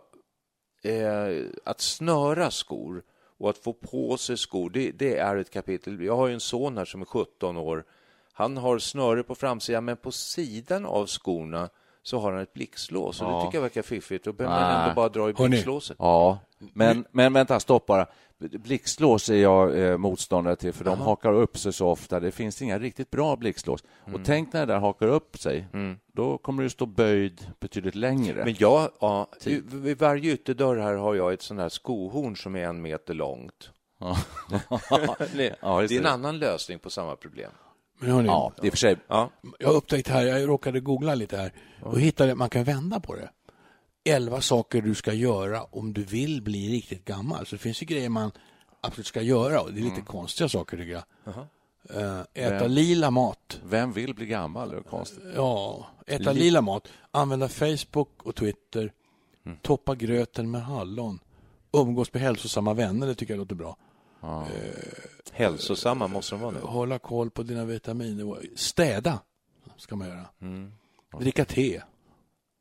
eh, 0.84 1.44
att 1.64 1.80
snöra 1.80 2.50
skor 2.50 3.02
och 3.38 3.50
att 3.50 3.58
få 3.58 3.72
på 3.72 4.16
sig 4.16 4.36
skor. 4.36 4.70
Det, 4.70 4.90
det 4.90 5.16
är 5.16 5.36
ett 5.36 5.50
kapitel. 5.50 6.04
Jag 6.04 6.16
har 6.16 6.26
ju 6.26 6.34
en 6.34 6.40
son 6.40 6.78
här 6.78 6.84
som 6.84 7.00
är 7.00 7.04
17 7.04 7.56
år. 7.56 7.84
Han 8.32 8.56
har 8.56 8.78
snöre 8.78 9.22
på 9.22 9.34
framsidan, 9.34 9.84
men 9.84 9.96
på 9.96 10.12
sidan 10.12 10.86
av 10.86 11.06
skorna 11.06 11.68
så 12.06 12.18
har 12.18 12.32
han 12.32 12.40
ett 12.40 12.52
blixtlås. 12.52 13.22
Och 13.22 13.28
Ja. 13.28 13.36
det 13.36 13.44
tycker 13.44 13.58
jag 13.58 13.62
verkar 13.62 13.82
fiffigt. 13.82 14.24
Då 14.24 14.32
behöver 14.32 14.60
man 14.60 14.82
ändå 14.82 14.94
bara 14.94 15.08
dra 15.08 15.30
i 15.30 15.32
blixtlåset. 15.32 15.96
Ja, 16.00 16.38
men, 16.58 17.04
men 17.10 17.32
vänta, 17.32 17.60
stopp 17.60 17.86
bara. 17.86 18.06
Blixtlås 18.38 19.28
är 19.28 19.36
jag 19.36 19.78
eh, 19.78 19.96
motståndare 19.96 20.56
till, 20.56 20.72
för 20.72 20.84
de 20.84 21.00
hakar 21.00 21.32
upp 21.32 21.58
sig 21.58 21.72
så 21.72 21.88
ofta. 21.88 22.20
Det 22.20 22.30
finns 22.30 22.62
inga 22.62 22.78
riktigt 22.78 23.10
bra 23.10 23.36
blixtlås. 23.36 23.84
Och 24.14 24.20
tänk 24.24 24.52
när 24.52 24.66
det 24.66 24.72
där 24.72 24.80
hakar 24.80 25.06
upp 25.06 25.38
sig, 25.38 25.66
då 26.12 26.38
kommer 26.38 26.62
du 26.62 26.70
stå 26.70 26.86
böjd 26.86 27.46
betydligt 27.60 27.94
längre. 27.94 28.44
Men 28.44 28.54
jag, 28.58 28.90
ja, 29.00 29.28
vid 29.64 29.98
varje 29.98 30.32
ytterdörr 30.32 30.76
här 30.76 30.94
har 30.94 31.14
jag 31.14 31.32
ett 31.32 31.42
sånt 31.42 31.60
här 31.60 31.68
skohorn 31.68 32.36
som 32.36 32.56
är 32.56 32.64
en 32.64 32.82
meter 32.82 33.14
långt. 33.14 33.70
Ja. 33.98 34.18
det, 35.34 35.62
är 35.62 35.92
en 35.98 36.06
annan 36.06 36.38
lösning 36.38 36.78
på 36.78 36.90
samma 36.90 37.16
problem. 37.16 37.50
Men 37.98 38.10
hörni, 38.10 38.28
ja, 38.28 38.52
det 38.60 38.66
är 38.66 38.70
för 38.70 38.78
sig... 38.78 38.96
Ja, 39.08 39.30
jag 39.58 39.68
har 39.68 39.74
upptäckt 39.74 40.08
här, 40.08 40.26
jag 40.26 40.48
råkade 40.48 40.80
googla 40.80 41.14
lite 41.14 41.36
här 41.36 41.52
och 41.82 42.00
hittade, 42.00 42.34
man 42.34 42.50
kan 42.50 42.64
vända 42.64 43.00
på 43.00 43.14
det. 43.14 43.30
Elva 44.04 44.40
saker 44.40 44.82
du 44.82 44.94
ska 44.94 45.12
göra 45.12 45.62
om 45.62 45.92
du 45.92 46.04
vill 46.04 46.42
bli 46.42 46.72
riktigt 46.72 47.04
gammal. 47.04 47.46
Så 47.46 47.54
det 47.54 47.58
finns 47.58 47.82
ju 47.82 47.86
grejer 47.86 48.08
man 48.08 48.30
absolut 48.80 49.06
ska 49.06 49.22
göra 49.22 49.60
och 49.60 49.72
det 49.72 49.80
är 49.80 49.84
lite 49.84 50.00
konstiga 50.00 50.48
saker 50.48 50.76
tycker 50.76 50.92
jag. 50.92 51.04
Eh, 51.90 52.20
äta 52.34 52.58
Vem? 52.58 52.70
lila 52.70 53.10
mat. 53.10 53.60
Vem 53.64 53.92
vill 53.92 54.14
bli 54.14 54.26
gammal? 54.26 54.70
Det 54.70 54.76
är 54.76 54.80
konstigt. 54.80 55.22
Ja, 55.34 55.86
äta 56.06 56.32
lila 56.32 56.60
mat. 56.60 56.88
Använda 57.10 57.48
Facebook 57.48 58.22
och 58.22 58.34
Twitter. 58.34 58.92
Toppa 59.62 59.94
gröten 59.94 60.50
med 60.50 60.62
hallon. 60.62 61.18
Umgås 61.72 62.12
med 62.12 62.22
hälsosamma 62.22 62.74
vänner, 62.74 63.06
det 63.06 63.14
tycker 63.14 63.34
jag 63.34 63.38
låter 63.38 63.54
bra. 63.54 63.76
Hälsosamma 65.32 66.06
måste 66.06 66.34
de 66.34 66.40
vara 66.40 66.50
nu. 66.50 66.58
Hålla 66.62 66.98
koll 66.98 67.30
på 67.30 67.42
dina 67.42 67.64
vitaminer. 67.64 68.36
Städa 68.56 69.18
ska 69.76 69.96
man 69.96 70.08
göra. 70.08 70.24
Dricka 71.20 71.44
te. 71.44 71.80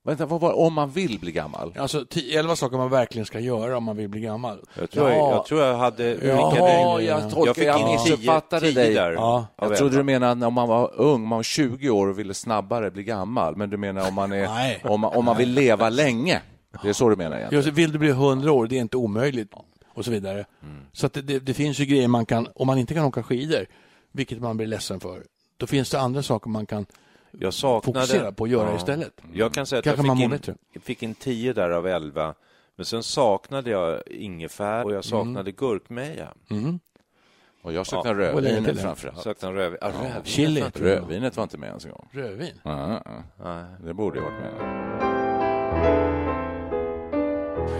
Vänta, 0.03 0.25
vad 0.25 0.41
var 0.41 0.53
om 0.53 0.73
man 0.73 0.89
vill 0.91 1.19
bli 1.19 1.31
gammal? 1.31 1.73
Alltså 1.77 2.05
tio- 2.09 2.39
elva 2.39 2.55
saker 2.55 2.77
man 2.77 2.89
verkligen 2.89 3.25
ska 3.25 3.39
göra 3.39 3.77
om 3.77 3.83
man 3.83 3.97
vill 3.97 4.09
bli 4.09 4.21
gammal. 4.21 4.59
Jag 4.79 4.91
tror, 4.91 5.09
jag, 5.09 5.17
Ja. 5.19 5.31
jag, 5.31 5.45
tror 5.45 5.61
jag 5.61 5.77
hade... 5.77 6.03
Jaha, 6.27 6.51
skickade- 6.51 7.03
jag 7.03 7.31
tolkar- 7.31 7.45
jag 7.45 7.55
fick 7.55 7.65
jag 7.65 7.91
missuppfattade 7.91 8.61
tio, 8.61 8.73
tio 8.73 8.83
dig. 8.83 8.93
där. 8.93 9.11
Ja. 9.11 9.47
Jag 9.57 9.77
trodde 9.77 9.97
du 9.97 10.03
menade 10.03 10.45
om 10.45 10.53
man 10.53 10.67
var 10.67 10.91
ung, 10.95 11.21
man 11.27 11.35
var 11.37 11.43
20 11.43 11.89
år 11.89 12.07
och 12.07 12.19
ville 12.19 12.33
snabbare 12.33 12.91
bli 12.91 13.03
gammal. 13.03 13.55
Men 13.55 13.69
du 13.69 13.77
menar 13.77 14.07
om 14.07 14.13
man, 14.13 14.31
är, 14.31 14.81
om 14.83 14.99
man, 15.01 15.15
om 15.17 15.25
man 15.25 15.37
vill 15.37 15.49
leva 15.51 15.89
länge? 15.89 16.41
Det 16.81 16.89
är 16.89 16.93
så 16.93 17.09
du 17.09 17.15
menar 17.15 17.37
egentligen? 17.37 17.63
Just, 17.63 17.77
vill 17.77 17.91
du 17.91 17.99
bli 17.99 18.11
hundra 18.11 18.51
år, 18.51 18.67
det 18.67 18.77
är 18.77 18.81
inte 18.81 18.97
omöjligt. 18.97 19.53
Och 19.95 20.05
så 20.05 20.11
vidare. 20.11 20.45
Så 20.93 21.05
att 21.05 21.13
det, 21.13 21.21
det, 21.21 21.39
det 21.39 21.53
finns 21.53 21.79
ju 21.79 21.85
grejer 21.85 22.07
man 22.07 22.25
kan, 22.25 22.47
om 22.55 22.67
man 22.67 22.77
inte 22.77 22.93
kan 22.93 23.05
åka 23.05 23.23
skidor, 23.23 23.65
vilket 24.11 24.41
man 24.41 24.57
blir 24.57 24.67
ledsen 24.67 24.99
för, 24.99 25.23
då 25.57 25.67
finns 25.67 25.89
det 25.89 25.99
andra 25.99 26.23
saker 26.23 26.49
man 26.49 26.65
kan 26.65 26.85
Jag 27.31 27.53
saknade... 27.53 27.99
fokusera 27.99 28.31
på 28.31 28.43
att 28.43 28.49
göra 28.49 28.69
Ja. 28.69 28.75
istället. 28.77 29.21
Jag 29.33 29.53
kan 29.53 29.65
säga 29.65 29.79
att 29.79 29.83
Kanske 29.85 29.99
jag 30.01 30.07
man 30.07 30.17
fick 30.17 30.27
mår 30.27 30.33
in, 30.35 30.39
bättre. 30.39 30.55
fick 30.81 31.03
in 31.03 31.15
tio 31.15 31.53
där 31.53 31.69
av 31.69 31.87
elva. 31.87 32.33
Men 32.75 32.85
sen 32.85 33.03
saknade 33.03 33.69
jag 33.69 34.01
ingefär 34.07 34.83
och 34.85 34.93
jag 34.93 35.05
saknade 35.05 35.51
gurkmeja. 35.51 36.33
Mm. 36.49 36.79
Och 37.61 37.73
jag 37.73 37.87
saknar 37.87 38.33
Och 38.33 38.41
lite 38.41 38.55
rödvinet 38.55 38.81
framför 38.81 39.07
allt. 39.07 39.21
Saknade 39.21 39.55
röv... 39.55 39.77
ja. 39.81 39.91
Chili. 40.23 40.63
Rödvinet 40.73 41.37
var 41.37 41.43
inte 41.43 41.57
med 41.57 41.67
ens 41.67 41.85
en 41.85 41.91
gång. 41.91 42.09
Rödvin. 42.11 42.53
Ja, 42.63 43.01
ja. 43.05 43.23
Nej. 43.43 43.65
Det 43.83 43.93
borde 43.93 44.19
ju 44.19 44.23
varit 44.25 44.39
med. 44.39 46.44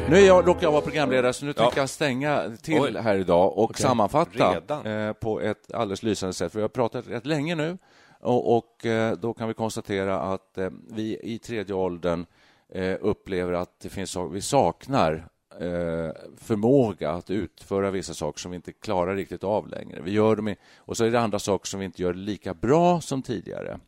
Nu 0.09 0.15
är 0.17 0.27
jag, 0.27 0.47
råkar 0.47 0.63
jag 0.63 0.71
vara 0.71 0.81
programledare, 0.81 1.33
så 1.33 1.45
nu 1.45 1.53
Ja. 1.57 1.63
tänker 1.63 1.79
jag 1.79 1.89
stänga 1.89 2.51
till 2.61 2.79
Oj. 2.79 2.97
här 2.97 3.15
idag 3.15 3.57
och 3.57 3.77
sammanfatta 3.79 4.53
Redan? 4.55 4.85
eh, 4.85 5.13
på 5.13 5.41
ett 5.41 5.71
alldeles 5.73 6.03
lysande 6.03 6.33
sätt. 6.33 6.51
För 6.51 6.59
vi 6.59 6.61
har 6.63 6.69
pratat 6.69 7.07
rätt 7.07 7.25
länge 7.25 7.55
nu 7.55 7.77
och, 8.19 8.57
och 8.57 8.85
eh, 8.85 9.17
då 9.17 9.33
kan 9.33 9.47
vi 9.47 9.53
konstatera 9.53 10.19
att 10.19 10.57
eh, 10.57 10.69
vi 10.89 11.19
i 11.23 11.39
tredje 11.39 11.75
åldern 11.75 12.25
eh, 12.69 12.95
upplever 13.01 13.53
att 13.53 13.79
det 13.79 13.89
finns, 13.89 14.17
vi 14.31 14.41
saknar 14.41 15.13
eh, 15.51 16.11
förmåga 16.37 17.11
att 17.11 17.29
utföra 17.29 17.91
vissa 17.91 18.13
saker 18.13 18.39
som 18.39 18.51
vi 18.51 18.55
inte 18.55 18.71
klarar 18.71 19.15
riktigt 19.15 19.43
av 19.43 19.67
längre. 19.67 20.01
Vi 20.01 20.11
gör 20.11 20.35
dem 20.35 20.47
i, 20.47 20.55
och 20.77 20.97
så 20.97 21.05
är 21.05 21.11
det 21.11 21.19
andra 21.19 21.39
saker 21.39 21.67
som 21.67 21.79
vi 21.79 21.85
inte 21.85 22.01
gör 22.01 22.13
lika 22.13 22.53
bra 22.53 23.01
som 23.01 23.21
tidigare. 23.21 23.79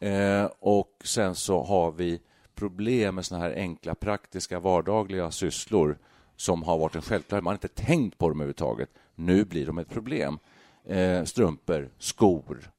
Eh, 0.00 0.48
och 0.60 0.90
sen 1.04 1.34
så 1.34 1.62
har 1.62 1.90
vi 1.92 2.20
problem 2.54 3.14
med 3.14 3.26
såna 3.26 3.40
här 3.40 3.54
enkla, 3.56 3.94
praktiska, 3.94 4.60
vardagliga 4.60 5.30
sysslor 5.30 5.98
som 6.36 6.62
har 6.62 6.78
varit 6.78 6.94
en 6.94 7.02
självklarhet. 7.02 7.44
Man 7.44 7.50
har 7.50 7.54
inte 7.54 7.68
tänkt 7.68 8.18
på 8.18 8.28
dem 8.28 8.40
överhuvudtaget. 8.40 8.90
Nu 9.14 9.44
blir 9.44 9.66
de 9.66 9.78
ett 9.78 9.90
problem. 9.90 10.38
Eh, 10.84 11.24
strumpor, 11.24 11.90
skor, 11.98 12.70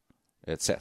etc. 0.48 0.72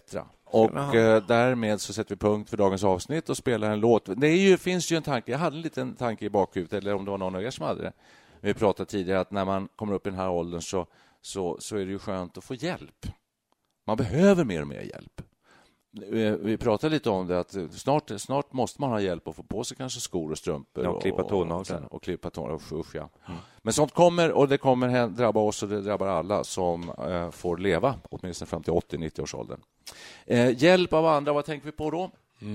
Och 0.44 0.94
eh, 0.94 1.26
därmed 1.26 1.80
så 1.80 1.92
sätter 1.92 2.14
vi 2.14 2.18
punkt 2.18 2.50
för 2.50 2.56
dagens 2.56 2.84
avsnitt 2.84 3.28
och 3.28 3.36
spelar 3.36 3.70
en 3.70 3.80
låt. 3.80 4.20
Det 4.20 4.36
ju, 4.36 4.56
finns 4.56 4.92
ju 4.92 4.96
en 4.96 5.02
tanke, 5.02 5.32
jag 5.32 5.38
hade 5.38 5.56
en 5.56 5.62
liten 5.62 5.94
tanke 5.94 6.24
i 6.24 6.30
bakhuvudet, 6.30 6.72
eller 6.72 6.94
om 6.94 7.04
det 7.04 7.10
var 7.10 7.18
någon 7.18 7.34
av 7.34 7.42
er 7.42 7.50
som 7.50 7.66
hade 7.66 7.82
det. 7.82 7.92
Vi 8.40 8.54
pratade 8.54 8.90
tidigare 8.90 9.20
att 9.20 9.30
när 9.30 9.44
man 9.44 9.68
kommer 9.76 9.92
upp 9.92 10.06
i 10.06 10.10
den 10.10 10.18
här 10.18 10.30
åldern 10.30 10.60
så, 10.60 10.86
så, 11.20 11.56
så 11.60 11.76
är 11.76 11.84
det 11.84 11.90
ju 11.90 11.98
skönt 11.98 12.38
att 12.38 12.44
få 12.44 12.54
hjälp. 12.54 13.06
Man 13.86 13.96
behöver 13.96 14.44
mer 14.44 14.60
och 14.60 14.68
mer 14.68 14.80
hjälp. 14.80 15.22
Eh, 16.12 16.32
Vi 16.32 16.56
pratade 16.56 16.94
lite 16.94 17.10
om 17.10 17.26
det 17.26 17.40
att 17.40 17.56
snart, 17.72 18.10
snart 18.16 18.52
måste 18.52 18.80
man 18.80 18.90
ha 18.90 19.00
hjälp 19.00 19.28
att 19.28 19.36
få 19.36 19.42
på 19.42 19.64
sig 19.64 19.76
kanske 19.76 20.00
skor 20.00 20.30
och 20.30 20.38
strumpor. 20.38 20.84
Ja, 20.84 20.90
och 20.90 21.02
klippa 21.02 21.22
tånaglarna. 21.22 21.86
Och, 21.86 22.02
klippa 22.02 22.30
tånaglarna. 22.30 22.56
Usch, 22.62 22.72
usch, 22.72 22.94
ja. 22.94 23.08
Men 23.62 23.72
sånt 23.72 23.92
kommer 23.94 24.32
och 24.32 24.48
det 24.48 24.58
kommer 24.58 25.08
drabba 25.08 25.40
oss 25.40 25.62
och 25.62 25.68
det 25.68 25.80
drabbar 25.80 26.06
alla 26.06 26.44
som 26.44 26.88
eh, 26.90 27.30
får 27.30 27.56
leva 27.58 27.94
åtminstone 28.10 28.46
fram 28.46 28.62
till 28.62 28.72
80-90-årsåldern. 28.72 29.60
Eh, 30.26 30.62
hjälp 30.62 30.92
av 30.92 31.06
andra, 31.06 31.32
vad 31.32 31.44
tänker 31.44 31.66
vi 31.66 31.72
på 31.72 31.90
då? 31.90 32.10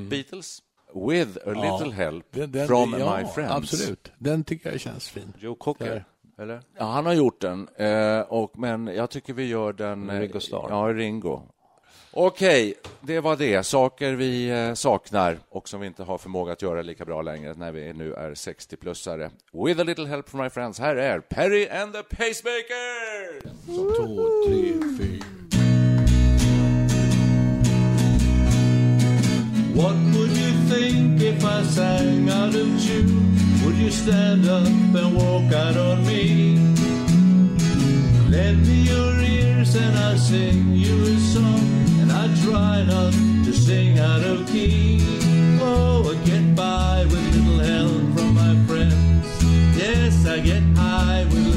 Beatles? 0.10 0.60
With 0.94 1.38
a 1.48 1.52
little 1.52 1.94
help 1.96 2.26
Den- 2.32 2.52
den- 2.52 2.68
from 2.68 2.96
ja, 3.00 3.18
my 3.18 3.26
friends. 3.28 3.54
Absolut. 3.54 4.12
Den 4.18 4.44
tycker 4.44 4.72
jag 4.72 4.80
känns 4.80 5.10
fin. 5.10 5.34
Joe 5.40 5.56
Cocker, 5.56 6.06
eller? 6.40 6.62
Ja, 6.78 6.86
han 6.86 7.06
har 7.06 7.14
gjort 7.14 7.42
den, 7.42 7.68
eh, 7.76 8.20
och, 8.20 8.60
men 8.60 8.88
jag 8.88 9.10
tycker 9.10 9.34
vi 9.34 9.46
gör 9.48 9.74
den... 9.74 10.10
eh, 10.10 10.20
Ringo 10.20 10.40
Starr. 10.40 10.68
Ja, 10.70 10.94
Ringo. 10.94 11.42
Okej, 12.20 12.74
det 13.02 13.20
var 13.20 13.36
det. 13.36 13.64
Saker 13.64 14.14
vi 14.14 14.50
eh, 14.50 14.74
saknar 14.74 15.38
och 15.50 15.70
som 15.70 15.82
vi 15.82 15.88
inte 15.88 16.04
har 16.04 16.18
förmåga 16.18 16.54
att 16.54 16.62
göra 16.62 16.82
lika 16.82 17.06
bra 17.06 17.22
längre 17.22 17.54
när 17.54 17.72
vi 17.72 17.94
nu 17.94 18.14
är 18.14 18.32
60-plussare. 18.32 19.30
With 19.66 19.82
a 19.82 19.84
little 19.84 20.08
help 20.08 20.30
from 20.30 20.44
my 20.44 20.50
friends, 20.50 20.80
här 20.80 20.96
är 20.96 21.20
Perry 21.20 21.68
and 21.68 21.94
the 21.94 22.04
Pacemaker! 22.04 23.42
Två, 23.66 24.48
tre, 24.48 24.74
fyra. 24.98 25.26
What 29.76 29.96
would 30.16 30.32
you 30.38 30.52
think 30.70 31.22
if 31.22 31.44
I 31.44 31.64
sang 31.76 32.30
out 32.30 32.56
of 32.56 32.88
tune? 32.88 33.38
Would 33.64 33.78
you 33.78 33.92
stand 33.92 34.46
up 34.46 35.04
and 35.04 35.16
walk 35.16 35.54
out 35.54 35.78
on 35.78 36.06
me? 36.06 36.58
Lend 38.30 38.68
me 38.68 38.84
your 38.92 39.24
ears 39.24 39.76
and 39.76 39.98
I'll 39.98 40.18
sing 40.18 40.74
you 40.74 40.96
a 41.04 41.20
song, 41.20 41.67
try 42.44 42.84
not 42.84 43.14
to 43.46 43.54
sing 43.54 44.00
out 44.00 44.22
of 44.22 44.48
key. 44.48 45.00
Oh, 45.62 46.12
I 46.12 46.26
get 46.26 46.56
by 46.56 47.06
with 47.06 47.36
little 47.36 47.60
help 47.60 48.18
from 48.18 48.34
my 48.34 48.56
friends. 48.68 49.44
Yes, 49.78 50.26
I 50.26 50.40
get 50.40 50.64
high 50.76 51.26
with 51.26 51.57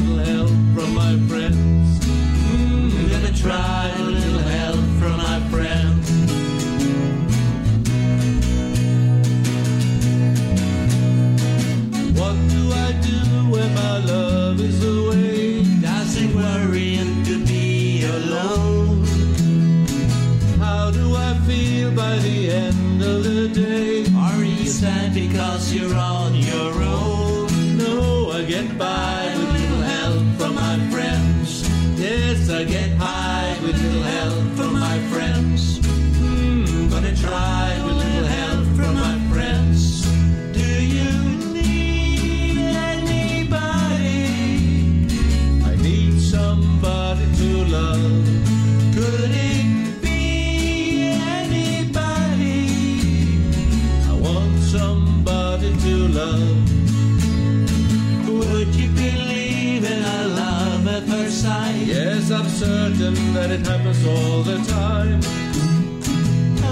that 63.41 63.51
it 63.51 63.67
happens 63.67 64.07
all 64.07 64.43
the 64.43 64.59
time. 64.69 65.21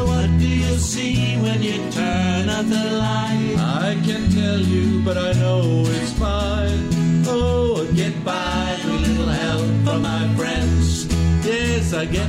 What 0.07 0.29
do 0.39 0.49
you 0.49 0.77
see 0.77 1.37
when 1.39 1.63
you 1.63 1.91
turn 1.91 2.29
another 2.49 2.91
life. 2.97 3.59
I 3.59 4.01
can 4.05 4.31
tell 4.31 4.59
you, 4.59 5.03
but 5.03 5.17
I 5.17 5.33
know 5.33 5.85
it's 5.87 6.19
mine. 6.19 6.89
Oh, 7.27 7.87
I 7.87 7.95
get 7.95 8.25
by 8.25 8.77
with 8.85 8.95
a 8.95 9.09
little 9.09 9.27
help 9.27 9.67
from 9.85 10.03
my 10.03 10.25
friends. 10.35 11.07
Yes, 11.47 11.95
I 11.95 12.05
get 12.05 12.28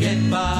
get 0.00 0.30
by 0.30 0.59